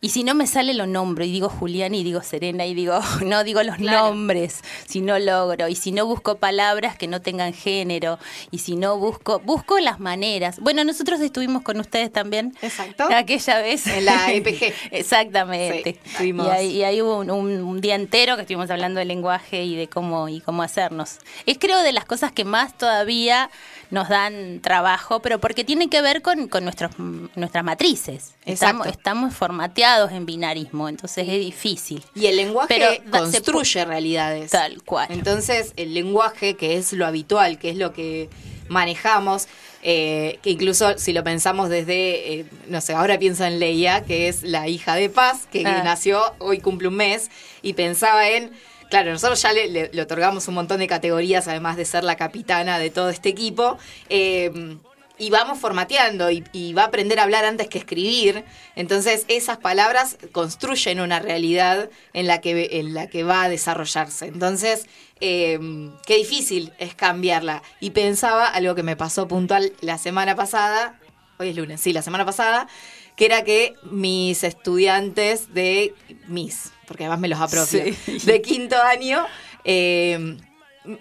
y 0.03 0.09
si 0.09 0.23
no 0.23 0.35
me 0.35 0.45
sale 0.45 0.73
lo 0.75 0.85
nombro, 0.85 1.23
y 1.23 1.31
digo 1.31 1.47
Julián, 1.49 1.95
y 1.95 2.03
digo 2.03 2.21
Serena, 2.21 2.65
y 2.67 2.73
digo, 2.75 2.99
no 3.25 3.43
digo 3.43 3.63
los 3.63 3.77
Claro. 3.77 4.09
nombres, 4.09 4.59
si 4.87 5.01
no 5.01 5.17
logro, 5.17 5.67
y 5.69 5.75
si 5.75 5.91
no 5.93 6.05
busco 6.05 6.35
palabras 6.37 6.97
que 6.97 7.07
no 7.07 7.21
tengan 7.21 7.53
género, 7.53 8.19
y 8.51 8.59
si 8.59 8.75
no 8.75 8.97
busco, 8.97 9.39
busco 9.39 9.79
las 9.79 9.99
maneras. 9.99 10.59
Bueno, 10.59 10.83
nosotros 10.83 11.21
estuvimos 11.21 11.63
con 11.63 11.79
ustedes 11.79 12.11
también. 12.11 12.53
Exacto. 12.61 13.05
Aquella 13.11 13.59
vez. 13.61 13.87
En 13.87 14.05
la 14.05 14.31
EPG. 14.31 14.73
Exactamente. 14.91 15.97
Sí. 16.17 16.33
Y 16.35 16.49
ahí, 16.49 16.67
y 16.77 16.83
ahí 16.83 17.01
hubo 17.01 17.17
un, 17.19 17.31
un- 17.31 17.61
un 17.63 17.79
día 17.81 17.95
entero 17.95 18.35
que 18.35 18.41
estuvimos 18.41 18.69
hablando 18.69 18.99
del 18.99 19.07
lenguaje 19.07 19.63
y 19.63 19.75
de 19.75 19.87
cómo, 19.87 20.27
y 20.27 20.41
cómo 20.41 20.63
hacernos. 20.63 21.19
Es 21.45 21.57
creo 21.57 21.81
de 21.81 21.93
las 21.93 22.03
cosas 22.05 22.31
que 22.33 22.43
más 22.43 22.77
todavía 22.77 23.49
nos 23.93 24.09
dan 24.09 24.59
trabajo, 24.59 25.21
pero 25.21 25.39
porque 25.39 25.63
tiene 25.63 25.87
que 25.87 26.01
ver 26.01 26.23
con, 26.23 26.47
con 26.47 26.63
nuestros, 26.63 26.91
nuestras 27.35 27.63
matrices. 27.63 28.33
Estamos, 28.43 29.33
formateados 29.35 30.11
en 30.11 30.25
binarismo, 30.25 30.89
entonces 30.89 31.27
es 31.29 31.39
difícil. 31.39 32.03
Y 32.15 32.25
el 32.25 32.37
lenguaje 32.37 32.67
Pero 32.69 32.87
da- 33.05 33.19
se 33.31 33.41
construye 33.41 33.85
realidades. 33.85 34.49
Tal 34.49 34.81
cual. 34.83 35.07
Entonces, 35.11 35.73
el 35.77 35.93
lenguaje, 35.93 36.55
que 36.55 36.77
es 36.77 36.91
lo 36.93 37.05
habitual, 37.05 37.59
que 37.59 37.69
es 37.69 37.77
lo 37.77 37.93
que 37.93 38.29
manejamos, 38.67 39.47
eh, 39.83 40.39
que 40.41 40.49
incluso 40.49 40.97
si 40.97 41.13
lo 41.13 41.23
pensamos 41.23 41.69
desde, 41.69 42.39
eh, 42.39 42.45
no 42.69 42.81
sé, 42.81 42.93
ahora 42.93 43.19
pienso 43.19 43.43
en 43.45 43.59
Leia, 43.59 44.03
que 44.03 44.27
es 44.27 44.41
la 44.41 44.67
hija 44.67 44.95
de 44.95 45.09
Paz, 45.09 45.47
que 45.51 45.63
Ah. 45.67 45.81
nació, 45.83 46.21
hoy 46.39 46.59
cumple 46.59 46.87
un 46.87 46.95
mes, 46.95 47.29
y 47.61 47.73
pensaba 47.73 48.27
en, 48.29 48.51
claro, 48.89 49.11
nosotros 49.11 49.41
ya 49.41 49.53
le, 49.53 49.67
le- 49.91 50.01
otorgamos 50.01 50.47
un 50.47 50.55
montón 50.55 50.79
de 50.79 50.87
categorías, 50.87 51.47
además 51.47 51.77
de 51.77 51.85
ser 51.85 52.03
la 52.03 52.15
capitana 52.15 52.79
de 52.79 52.89
todo 52.89 53.09
este 53.09 53.29
equipo. 53.29 53.77
eh, 54.09 54.77
y 55.19 55.29
vamos 55.29 55.59
formateando 55.59 56.31
y, 56.31 56.73
va 56.73 56.81
a 56.81 56.85
aprender 56.85 57.19
a 57.19 57.23
hablar 57.23 57.45
antes 57.45 57.67
que 57.69 57.77
escribir. 57.77 58.43
Entonces 58.75 59.25
esas 59.27 59.57
palabras 59.57 60.17
construyen 60.31 60.99
una 60.99 61.19
realidad 61.19 61.89
en 62.13 62.25
la 62.25 62.41
que, 62.41 62.67
en 62.79 62.95
la 62.95 63.07
que 63.07 63.23
va 63.23 63.43
a 63.43 63.49
desarrollarse. 63.49 64.25
Entonces, 64.25 64.87
eh, 65.21 65.59
qué 66.07 66.15
difícil 66.17 66.73
es 66.79 66.95
cambiarla. 66.95 67.61
Y 67.79 67.91
pensaba 67.91 68.47
algo 68.47 68.73
que 68.73 68.81
me 68.83 68.95
pasó 68.97 69.27
puntual 69.27 69.71
la 69.81 69.99
semana 69.99 70.35
pasada, 70.35 70.99
hoy 71.37 71.49
es 71.49 71.55
lunes, 71.55 71.79
sí, 71.79 71.93
la 71.93 72.01
semana 72.01 72.25
pasada, 72.25 72.67
que 73.15 73.25
era 73.25 73.43
que 73.43 73.75
mis 73.83 74.43
estudiantes 74.43 75.53
de 75.53 75.93
mis, 76.27 76.71
porque 76.87 77.03
además 77.03 77.19
me 77.19 77.27
los 77.27 77.39
apropio, 77.39 77.81
Sí. 78.05 78.17
de 78.25 78.41
quinto 78.41 78.75
año, 78.81 79.25
eh, 79.63 80.37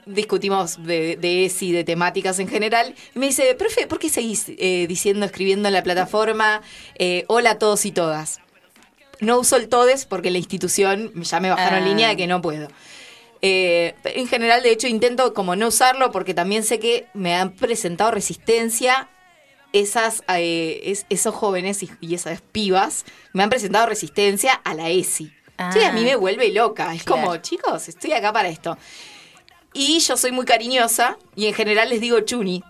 discutimos 0.07 0.83
de, 0.85 1.17
de 1.17 1.45
ESI, 1.47 1.73
de 1.73 1.85
temáticas 1.85 2.39
en 2.39 2.49
general, 2.49 2.95
y 3.15 3.19
me 3.19 3.27
dice, 3.27 3.55
profe, 3.55 3.87
¿por 3.87 3.99
qué 3.99 4.09
seguís 4.09 4.45
eh, 4.49 4.87
diciendo, 4.89 5.27
escribiendo 5.27 5.69
en 5.69 5.75
la 5.75 5.83
plataforma, 5.83 6.63
eh, 6.99 7.25
hola 7.29 7.53
a 7.53 7.59
todos 7.59 7.85
y 7.87 7.93
todas? 7.93 8.41
No 9.21 9.39
uso 9.39 9.57
el 9.57 9.69
todes 9.69 10.05
porque 10.07 10.31
la 10.31 10.39
institución 10.39 11.13
ya 11.23 11.41
me 11.41 11.51
bajaron 11.51 11.83
Ah. 11.83 11.87
línea 11.87 12.09
de 12.09 12.17
que 12.17 12.27
no 12.27 12.41
puedo. 12.43 12.69
Eh, 13.41 13.95
en 14.05 14.29
general, 14.29 14.63
de 14.63 14.71
hecho, 14.71 14.87
intento 14.87 15.35
como 15.35 15.57
no 15.57 15.69
usarlo 15.69 16.13
porque 16.13 16.33
también 16.35 16.63
sé 16.63 16.79
que 16.79 17.07
me 17.13 17.35
han 17.35 17.53
presentado 17.53 18.11
resistencia 18.13 19.09
esas, 19.73 20.23
es- 20.29 21.07
esos 21.09 21.35
jóvenes 21.35 21.83
y, 21.83 21.91
y 22.01 22.15
esas 22.15 22.41
pibas 22.41 23.05
me 23.33 23.43
han 23.43 23.51
presentado 23.51 23.87
resistencia 23.87 24.53
a 24.53 24.75
la 24.75 24.91
ESI. 24.91 25.33
Ah. 25.59 25.71
Sí, 25.73 25.81
a 25.81 25.93
mí 25.93 26.05
me 26.05 26.17
vuelve 26.17 26.51
loca. 26.51 26.95
Es 26.95 27.05
como, 27.05 27.37
chicos, 27.39 27.89
estoy 27.89 28.13
acá 28.13 28.33
para 28.33 28.49
esto. 28.49 28.77
Y 29.75 29.99
yo 30.01 30.17
soy 30.17 30.33
muy 30.33 30.45
cariñosa 30.45 31.17
y 31.35 31.47
en 31.47 31.55
general 31.55 31.89
les 31.89 32.01
digo 32.01 32.21
chuni. 32.21 32.63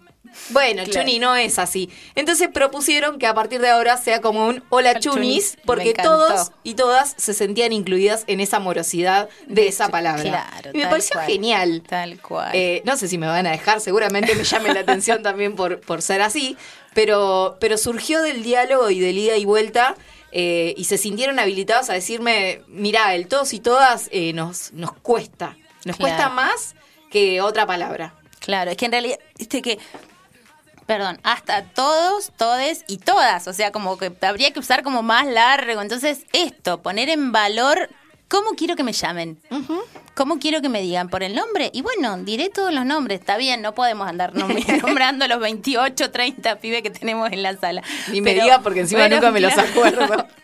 Bueno, 0.48 0.84
Claro. 0.84 1.00
chuni 1.00 1.18
no 1.18 1.36
es 1.36 1.58
así. 1.58 1.90
Entonces 2.14 2.48
propusieron 2.48 3.18
que 3.18 3.26
a 3.26 3.34
partir 3.34 3.60
de 3.60 3.68
ahora 3.68 3.98
sea 3.98 4.22
como 4.22 4.46
un 4.46 4.62
hola 4.70 4.98
Chunis. 4.98 5.58
porque 5.66 5.92
todos 5.92 6.52
y 6.62 6.72
todas 6.74 7.14
se 7.18 7.34
sentían 7.34 7.72
incluidas 7.72 8.24
en 8.28 8.40
esa 8.40 8.58
morosidad 8.58 9.28
de 9.46 9.68
esa 9.68 9.88
palabra. 9.90 10.22
Claro, 10.22 10.70
y 10.72 10.78
me 10.78 10.86
pareció 10.86 11.14
cual. 11.16 11.26
genial. 11.26 11.82
Tal 11.86 12.18
cual. 12.22 12.50
Eh, 12.54 12.80
no 12.86 12.96
sé 12.96 13.08
si 13.08 13.18
me 13.18 13.26
van 13.26 13.46
a 13.46 13.50
dejar, 13.50 13.80
seguramente 13.82 14.34
me 14.34 14.44
llame 14.44 14.72
la 14.72 14.80
atención 14.86 15.22
también 15.22 15.54
por, 15.54 15.80
por 15.80 16.00
ser 16.00 16.22
así, 16.22 16.56
pero, 16.94 17.58
pero 17.60 17.76
surgió 17.76 18.22
del 18.22 18.42
diálogo 18.42 18.88
y 18.90 19.00
del 19.00 19.18
ida 19.18 19.36
y 19.36 19.44
vuelta 19.44 19.96
eh, 20.32 20.74
y 20.76 20.84
se 20.84 20.98
sintieron 20.98 21.38
habilitados 21.38 21.90
a 21.90 21.92
decirme, 21.92 22.62
mira, 22.66 23.14
el 23.14 23.28
todos 23.28 23.52
y 23.52 23.60
todas 23.60 24.08
eh, 24.12 24.32
nos, 24.32 24.72
nos 24.72 24.92
cuesta, 24.92 25.56
nos 25.84 25.96
Claro. 25.96 26.14
cuesta 26.14 26.28
más 26.30 26.74
que 27.10 27.40
otra 27.40 27.66
palabra. 27.66 28.14
Claro, 28.40 28.70
es 28.70 28.76
que 28.76 28.86
en 28.86 28.92
realidad, 28.92 29.18
viste 29.38 29.62
que, 29.62 29.78
perdón, 30.86 31.20
hasta 31.22 31.64
todos, 31.64 32.32
todes 32.36 32.84
y 32.88 32.98
todas, 32.98 33.46
o 33.46 33.52
sea, 33.52 33.70
como 33.72 33.96
que 33.98 34.12
habría 34.22 34.50
que 34.52 34.58
usar 34.60 34.82
como 34.82 35.02
más 35.02 35.26
largo. 35.26 35.80
Entonces, 35.80 36.24
esto, 36.32 36.82
poner 36.82 37.08
en 37.08 37.30
valor 37.32 37.88
cómo 38.32 38.50
quiero 38.56 38.74
que 38.76 38.82
me 38.82 38.92
llamen. 38.94 39.38
¿Cómo 40.14 40.38
quiero 40.38 40.62
que 40.62 40.68
me 40.70 40.80
digan? 40.80 41.08
¿Por 41.10 41.22
el 41.22 41.34
nombre? 41.34 41.70
Y 41.74 41.82
bueno, 41.82 42.16
diré 42.18 42.48
todos 42.48 42.72
los 42.72 42.86
nombres. 42.86 43.20
Está 43.20 43.36
bien, 43.36 43.60
no 43.60 43.74
podemos 43.74 44.08
andar 44.08 44.32
nom- 44.32 44.82
nombrando 44.82 45.28
los 45.28 45.38
28, 45.38 46.10
30 46.10 46.58
pibes 46.58 46.82
que 46.82 46.90
tenemos 46.90 47.30
en 47.30 47.42
la 47.42 47.56
sala. 47.58 47.82
Ni 48.10 48.20
me 48.22 48.32
Pero- 48.32 48.44
diga 48.44 48.60
porque 48.62 48.80
encima 48.80 49.06
nunca 49.08 49.30
me 49.30 49.40
los 49.40 49.56
acuerdo. 49.56 50.26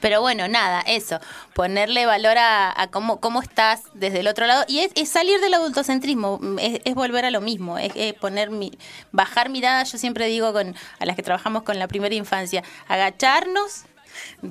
Pero 0.00 0.20
bueno, 0.20 0.46
nada, 0.46 0.82
eso, 0.86 1.18
ponerle 1.54 2.04
valor 2.06 2.36
a, 2.38 2.80
a 2.80 2.86
cómo, 2.88 3.18
cómo 3.18 3.40
estás 3.40 3.82
desde 3.94 4.20
el 4.20 4.28
otro 4.28 4.46
lado. 4.46 4.64
Y 4.68 4.80
es, 4.80 4.92
es 4.94 5.08
salir 5.08 5.40
del 5.40 5.54
adultocentrismo, 5.54 6.38
es, 6.60 6.80
es 6.84 6.94
volver 6.94 7.24
a 7.24 7.30
lo 7.30 7.40
mismo, 7.40 7.78
es, 7.78 7.90
es 7.96 8.12
poner 8.14 8.50
mi, 8.50 8.72
bajar 9.10 9.48
mirada, 9.48 9.82
yo 9.84 9.96
siempre 9.98 10.26
digo 10.26 10.52
con 10.52 10.76
a 11.00 11.06
las 11.06 11.16
que 11.16 11.22
trabajamos 11.22 11.62
con 11.62 11.78
la 11.78 11.88
primera 11.88 12.14
infancia, 12.14 12.62
agacharnos, 12.88 13.84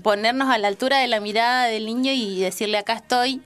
ponernos 0.03 0.49
a 0.49 0.57
la 0.57 0.67
altura 0.67 0.99
de 0.99 1.07
la 1.07 1.19
mirada 1.19 1.65
del 1.65 1.85
niño 1.85 2.11
y 2.11 2.39
decirle 2.39 2.77
acá 2.77 2.93
estoy, 2.93 3.41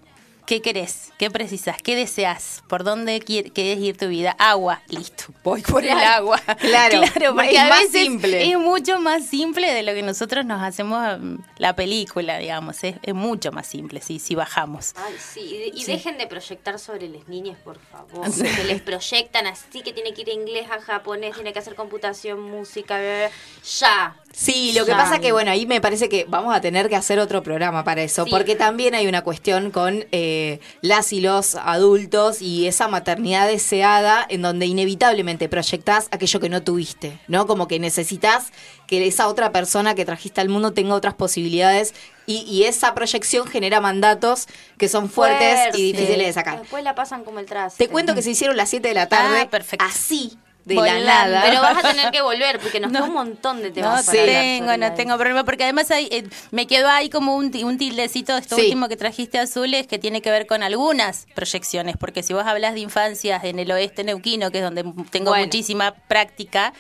¿Qué 0.46 0.64
querés? 0.64 1.12
¿Qué 1.20 1.30
precisas? 1.30 1.78
¿Qué 1.80 1.96
deseas? 1.96 2.64
¿Por 2.68 2.84
dónde 2.84 3.20
querés 3.20 3.78
ir 3.82 3.96
tu 3.96 4.08
vida? 4.08 4.36
Agua, 4.40 4.82
listo. 4.88 5.26
Voy 5.44 5.62
por 5.62 5.84
el 5.86 5.92
agua. 6.00 6.42
Claro, 6.60 7.02
porque 7.36 7.52
es 7.52 7.60
a 7.60 7.68
más 7.70 7.80
veces 7.82 8.02
simple. 8.02 8.50
es 8.50 8.58
mucho 8.58 9.00
más 9.00 9.28
simple 9.28 9.72
de 9.72 9.84
lo 9.84 9.94
que 9.94 10.02
nosotros 10.02 10.44
nos 10.48 10.64
hacemos 10.64 11.20
mm, 11.20 11.36
la 11.60 11.76
película, 11.76 12.40
digamos. 12.40 12.84
Es, 12.84 12.96
es 13.04 13.14
mucho 13.14 13.52
más 13.52 13.68
simple 13.68 14.02
si, 14.02 14.18
si 14.18 14.34
bajamos. 14.34 14.94
Ay, 14.96 15.14
sí, 15.20 15.42
y, 15.42 15.58
de- 15.60 15.72
y 15.82 15.84
dejen 15.86 16.18
de 16.18 16.26
proyectar 16.26 16.80
sobre 16.80 17.08
las 17.10 17.28
niñas, 17.28 17.56
por 17.64 17.78
favor. 17.78 18.26
Que 18.34 18.64
les 18.64 18.82
proyectan 18.82 19.46
así 19.46 19.84
que 19.84 19.94
tiene 19.94 20.16
que 20.16 20.22
ir 20.22 20.30
a 20.30 20.34
inglés, 20.34 20.66
a 20.72 20.82
japonés, 20.82 21.36
tiene 21.36 21.54
que 21.54 21.60
hacer 21.60 21.76
computación, 21.76 22.42
música, 22.42 22.98
bla, 22.98 23.08
bla, 23.08 23.18
bla. 23.28 23.32
ya. 23.64 24.16
Sí, 24.32 24.72
lo 24.74 24.86
que 24.86 24.92
pasa 24.94 25.20
que, 25.20 25.32
bueno, 25.34 25.52
ahí 25.52 25.66
me 25.66 25.82
parece 25.82 26.08
que 26.08 26.26
vamos 26.30 26.56
a 26.56 26.62
tener 26.62 26.88
que 26.88 26.96
hacer 26.96 27.20
otro 27.20 27.44
programa 27.44 27.84
para 27.84 28.04
eso, 28.04 28.24
Sí. 28.26 28.32
porque 28.32 28.56
también 28.56 28.96
hay 28.96 29.08
una 29.08 29.22
cuestión 29.24 29.70
con 29.72 30.06
eh, 30.12 30.60
las 30.82 31.12
y 31.12 31.20
los 31.20 31.56
adultos 31.56 32.42
y 32.42 32.68
esa 32.68 32.88
maternidad 32.88 33.48
deseada 33.48 34.26
en 34.30 34.42
donde 34.42 34.66
inevitablemente 34.66 35.50
proyectás 35.50 36.08
aquello 36.12 36.40
que 36.40 36.48
no 36.48 36.64
tuviste, 36.64 37.20
¿no? 37.28 37.48
Como 37.48 37.68
que 37.68 37.80
necesitas 37.80 38.52
que 38.88 39.06
esa 39.06 39.28
otra 39.28 39.52
persona 39.52 39.94
que 39.96 40.06
trajiste 40.06 40.40
al 40.42 40.48
mundo 40.50 40.72
tenga 40.74 40.94
otras 40.96 41.16
posibilidades 41.16 41.94
y, 42.26 42.42
y 42.44 42.64
esa 42.64 42.94
proyección 42.94 43.48
genera 43.48 43.82
mandatos 43.82 44.48
que 44.78 44.88
son 44.88 45.10
fuertes 45.10 45.54
Fuerte. 45.60 45.80
y 45.80 45.92
difíciles 45.92 46.28
de 46.28 46.34
sacar. 46.34 46.60
Después 46.62 46.84
la 46.84 46.96
pasan 46.96 47.24
como 47.24 47.40
el 47.40 47.46
traste. 47.46 47.84
Te 47.86 47.92
cuento 47.92 48.16
que 48.16 48.22
se 48.22 48.30
hicieron 48.32 48.56
las 48.56 48.70
7 48.70 48.88
de 48.88 48.94
la 48.94 49.10
tarde, 49.10 49.42
Ah, 49.42 49.50
perfecto. 49.50 49.84
así, 49.84 50.38
de 50.66 50.76
Volando. 50.76 51.04
la 51.06 51.26
nada. 51.26 51.42
Pero 51.46 51.62
vas 51.62 51.84
a 51.84 51.90
tener 51.90 52.12
que 52.12 52.22
volver 52.22 52.60
porque 52.60 52.80
nos 52.82 52.92
No. 52.92 53.00
queda 53.00 53.08
un 53.08 53.14
montón 53.16 53.58
de 53.62 53.70
No 53.70 53.74
temas. 53.74 54.06
para 54.06 54.20
hablar 54.22 54.36
tengo, 54.42 54.78
no 54.78 54.94
tengo 54.94 55.18
problema, 55.18 55.44
porque 55.44 55.64
además 55.64 55.90
hay, 55.92 56.08
eh, 56.12 56.28
me 56.52 56.68
quedó 56.68 56.88
ahí 56.90 57.10
como 57.10 57.36
un, 57.36 57.52
un 57.64 57.78
tildecito 57.78 58.34
de 58.34 58.42
esto 58.42 58.56
Sí. 58.56 58.64
último 58.64 58.88
que 58.88 58.96
trajiste 58.98 59.40
azules 59.40 59.88
que 59.88 59.98
tiene 60.00 60.22
que 60.22 60.30
ver 60.32 60.46
con 60.48 60.62
algunas 60.62 61.26
proyecciones, 61.34 61.98
porque 61.98 62.22
si 62.24 62.34
vos 62.34 62.46
hablas 62.46 62.74
de 62.76 62.82
infancias 62.82 63.44
en 63.46 63.58
el 63.60 63.72
oeste 63.72 64.04
neuquino, 64.04 64.52
que 64.52 64.60
es 64.60 64.64
donde 64.64 64.84
tengo 65.10 65.32
Bueno. 65.32 65.46
muchísima 65.46 65.94
práctica, 66.08 66.74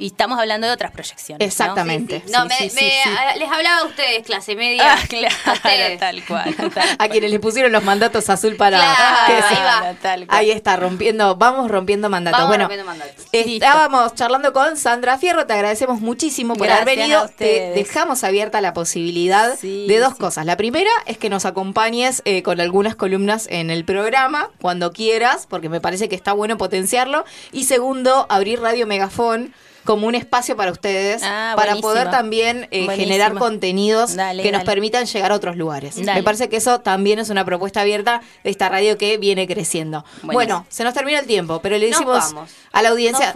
y 0.00 0.06
estamos 0.06 0.38
hablando 0.38 0.68
de 0.68 0.72
otras 0.72 0.92
proyecciones. 0.92 1.40
¿no? 1.40 1.44
Exactamente. 1.46 2.22
No, 2.32 2.42
Sí, 2.42 2.48
me, 2.48 2.54
sí, 2.56 2.70
sí, 2.70 2.84
me- 2.84 2.90
sí. 3.02 3.08
a- 3.18 3.34
les 3.36 3.50
hablaba 3.50 3.78
a 3.80 3.84
ustedes, 3.84 4.24
clase 4.24 4.54
media. 4.54 4.92
Ah, 4.94 4.98
claro, 5.08 5.34
A 5.44 5.54
tal 5.98 6.24
cual. 6.24 6.54
tal 6.56 6.72
cual. 6.72 6.88
a 6.98 7.08
quienes 7.08 7.30
le 7.32 7.40
pusieron 7.40 7.72
los 7.72 7.82
mandatos 7.82 8.30
azul 8.30 8.54
para 8.56 8.78
Claro, 8.78 9.26
que 9.26 9.32
ahí 9.32 9.62
va. 9.64 9.94
Tal 10.00 10.26
cual. 10.26 10.38
Ahí 10.38 10.50
está, 10.52 10.76
rompiendo, 10.76 11.34
vamos 11.34 11.68
rompiendo 11.68 12.08
mandatos. 12.08 12.38
Vamos 12.38 12.48
bueno, 12.50 12.64
rompiendo 12.64 12.86
mandatos. 12.86 13.17
Estábamos 13.32 14.14
charlando 14.14 14.52
con 14.52 14.76
Sandra 14.76 15.18
Fierro, 15.18 15.46
te 15.46 15.52
agradecemos 15.52 16.00
muchísimo 16.00 16.54
por 16.54 16.66
Gracias 16.66 16.82
haber 16.82 16.98
venido. 16.98 17.28
Te 17.36 17.72
dejamos 17.74 18.24
abierta 18.24 18.60
la 18.60 18.72
posibilidad 18.72 19.56
Sí, 19.58 19.86
de 19.86 19.98
dos 19.98 20.14
sí. 20.14 20.18
cosas. 20.18 20.46
La 20.46 20.56
primera 20.56 20.90
es 21.06 21.18
que 21.18 21.28
nos 21.30 21.44
acompañes 21.44 22.22
eh, 22.24 22.42
con 22.42 22.60
algunas 22.60 22.96
columnas 22.96 23.46
en 23.50 23.70
el 23.70 23.84
programa, 23.84 24.50
cuando 24.60 24.92
quieras, 24.92 25.46
porque 25.48 25.68
me 25.68 25.80
parece 25.80 26.08
que 26.08 26.16
está 26.16 26.32
bueno 26.32 26.56
potenciarlo. 26.58 27.24
Y 27.52 27.64
segundo, 27.64 28.26
abrir 28.28 28.60
Radio 28.60 28.86
Megafón 28.86 29.52
como 29.88 30.06
un 30.06 30.14
espacio 30.14 30.54
para 30.54 30.70
ustedes, 30.70 31.22
Ah, 31.24 31.54
para 31.56 31.76
poder 31.76 32.10
también 32.10 32.68
eh, 32.72 32.86
generar 32.94 33.32
contenidos 33.32 34.16
Dale, 34.16 34.42
que 34.42 34.52
nos 34.52 34.62
permitan 34.64 35.06
llegar 35.06 35.32
a 35.32 35.34
otros 35.34 35.56
lugares. 35.56 35.96
Dale. 35.96 36.20
Me 36.20 36.22
parece 36.22 36.50
que 36.50 36.58
eso 36.58 36.80
también 36.80 37.18
es 37.18 37.30
una 37.30 37.42
propuesta 37.46 37.80
abierta 37.80 38.20
de 38.44 38.50
esta 38.50 38.68
radio 38.68 38.98
que 38.98 39.16
viene 39.16 39.46
creciendo. 39.46 40.04
Buenísimo. 40.22 40.32
Bueno, 40.34 40.66
se 40.68 40.84
nos 40.84 40.92
termina 40.92 41.20
el 41.20 41.26
tiempo, 41.26 41.60
pero 41.62 41.78
le 41.78 41.86
decimos 41.86 42.34
a 42.70 42.82
la 42.82 42.90
audiencia. 42.90 43.32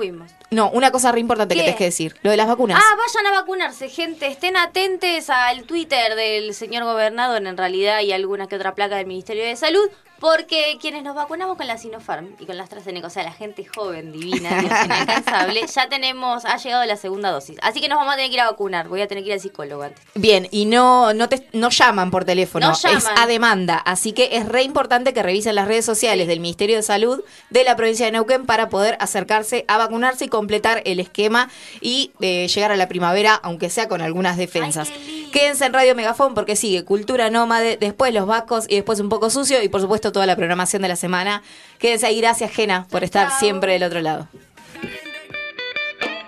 No, 0.53 0.71
una 0.71 0.91
cosa 0.91 1.11
re 1.13 1.21
importante 1.21 1.55
que 1.55 1.65
¿Qué? 1.65 1.73
te 1.73 1.77
que 1.77 1.85
decir, 1.85 2.15
lo 2.23 2.31
de 2.31 2.37
las 2.37 2.47
vacunas. 2.47 2.81
Ah, 2.81 2.97
vayan 2.97 3.27
a 3.35 3.41
vacunarse, 3.41 3.89
gente. 3.89 4.27
Estén 4.27 4.57
atentos 4.57 5.31
al 5.31 5.65
Twitter 5.65 6.15
del 6.15 6.55
señor 6.55 6.85
gobernador, 6.85 7.45
en 7.47 7.57
realidad, 7.57 8.01
y 8.01 8.13
alguna 8.13 8.47
que 8.47 8.57
otra 8.57 8.75
placa 8.75 8.97
del 8.97 9.07
Ministerio 9.07 9.45
de 9.45 9.57
Salud, 9.57 9.89
porque 10.21 10.79
quienes 10.81 11.03
nos 11.03 11.17
vacunamos 11.17 11.57
con 11.57 11.67
la 11.67 11.77
Sinopharm 11.77 12.37
y 12.39 12.47
con 12.47 12.57
la 12.57 12.63
AstraZeneca, 12.63 13.09
o 13.09 13.11
sea, 13.11 13.25
la 13.25 13.33
gente 13.33 13.65
joven, 13.65 14.13
divina, 14.13 14.51
Dios, 14.61 14.73
inalcanzable, 14.85 15.67
ya 15.67 15.89
tenemos, 15.89 16.45
ha 16.45 16.59
llegado 16.59 16.85
la 16.85 16.97
segunda 16.97 17.33
dosis. 17.33 17.59
Así 17.61 17.81
que 17.81 17.89
nos 17.89 17.99
vamos 17.99 18.13
a 18.13 18.17
tener 18.17 18.31
que 18.31 18.35
ir 18.37 18.41
a 18.41 18.49
vacunar. 18.49 18.87
Voy 18.87 19.01
a 19.01 19.09
tener 19.09 19.25
que 19.25 19.31
ir 19.31 19.35
al 19.35 19.41
psicólogo 19.41 19.83
antes. 19.83 20.01
Bien, 20.15 20.47
y 20.53 20.67
no, 20.67 21.13
no, 21.13 21.29
te, 21.29 21.49
no 21.55 21.71
llaman 21.71 22.13
por 22.13 22.25
teléfono, 22.25 22.69
No 22.69 22.73
es 22.73 22.83
llaman. 22.83 23.19
a 23.19 23.27
demanda. 23.27 23.79
Así 23.79 24.13
que 24.13 24.37
es 24.37 24.47
re 24.49 24.63
importante 24.63 25.13
que 25.13 25.25
revisen 25.25 25.57
las 25.57 25.67
redes 25.67 25.85
sociales 25.85 26.29
del 26.29 26.39
Ministerio 26.39 26.77
de 26.77 26.83
Salud 26.85 27.25
de 27.51 27.65
la 27.65 27.75
provincia 27.75 28.07
de 28.07 28.13
Neuquén 28.13 28.47
para 28.47 28.69
poder 28.69 28.97
acercarse 29.01 29.65
a 29.67 29.77
vacunarse 29.77 30.27
y 30.27 30.29
completar 30.43 30.83
el 30.87 30.99
esquema 30.99 31.49
y 31.81 32.11
eh, 32.21 32.49
llegar 32.49 32.73
a 32.73 32.77
la 32.77 32.89
primavera, 32.89 33.37
aunque 33.45 33.71
sea 33.71 33.87
con 33.87 34.01
algunas 34.01 34.37
defensas. 34.37 34.91
Ay. 34.93 35.29
Quédense 35.33 35.65
en 35.65 35.73
Radio 35.73 35.95
Megafón 35.95 36.35
porque 36.35 36.57
sigue 36.57 36.85
Cultura 36.85 37.31
Nómade, 37.31 37.77
después 37.77 38.13
Los 38.13 38.27
Vacos 38.27 38.67
y 38.69 38.75
después 38.75 38.99
Un 38.99 39.09
Poco 39.09 39.31
Sucio 39.31 39.63
y 39.63 39.69
por 39.69 39.81
supuesto 39.81 40.11
toda 40.11 40.27
la 40.27 40.35
programación 40.35 40.83
de 40.83 40.89
la 40.89 40.97
semana. 40.97 41.43
Quédense 41.79 42.07
ahí, 42.07 42.21
gracias 42.21 42.51
Gena 42.51 42.89
por 42.91 43.05
estar 43.05 43.31
siempre 43.39 43.75
del 43.75 43.85
otro 43.85 44.01
lado. 44.01 44.27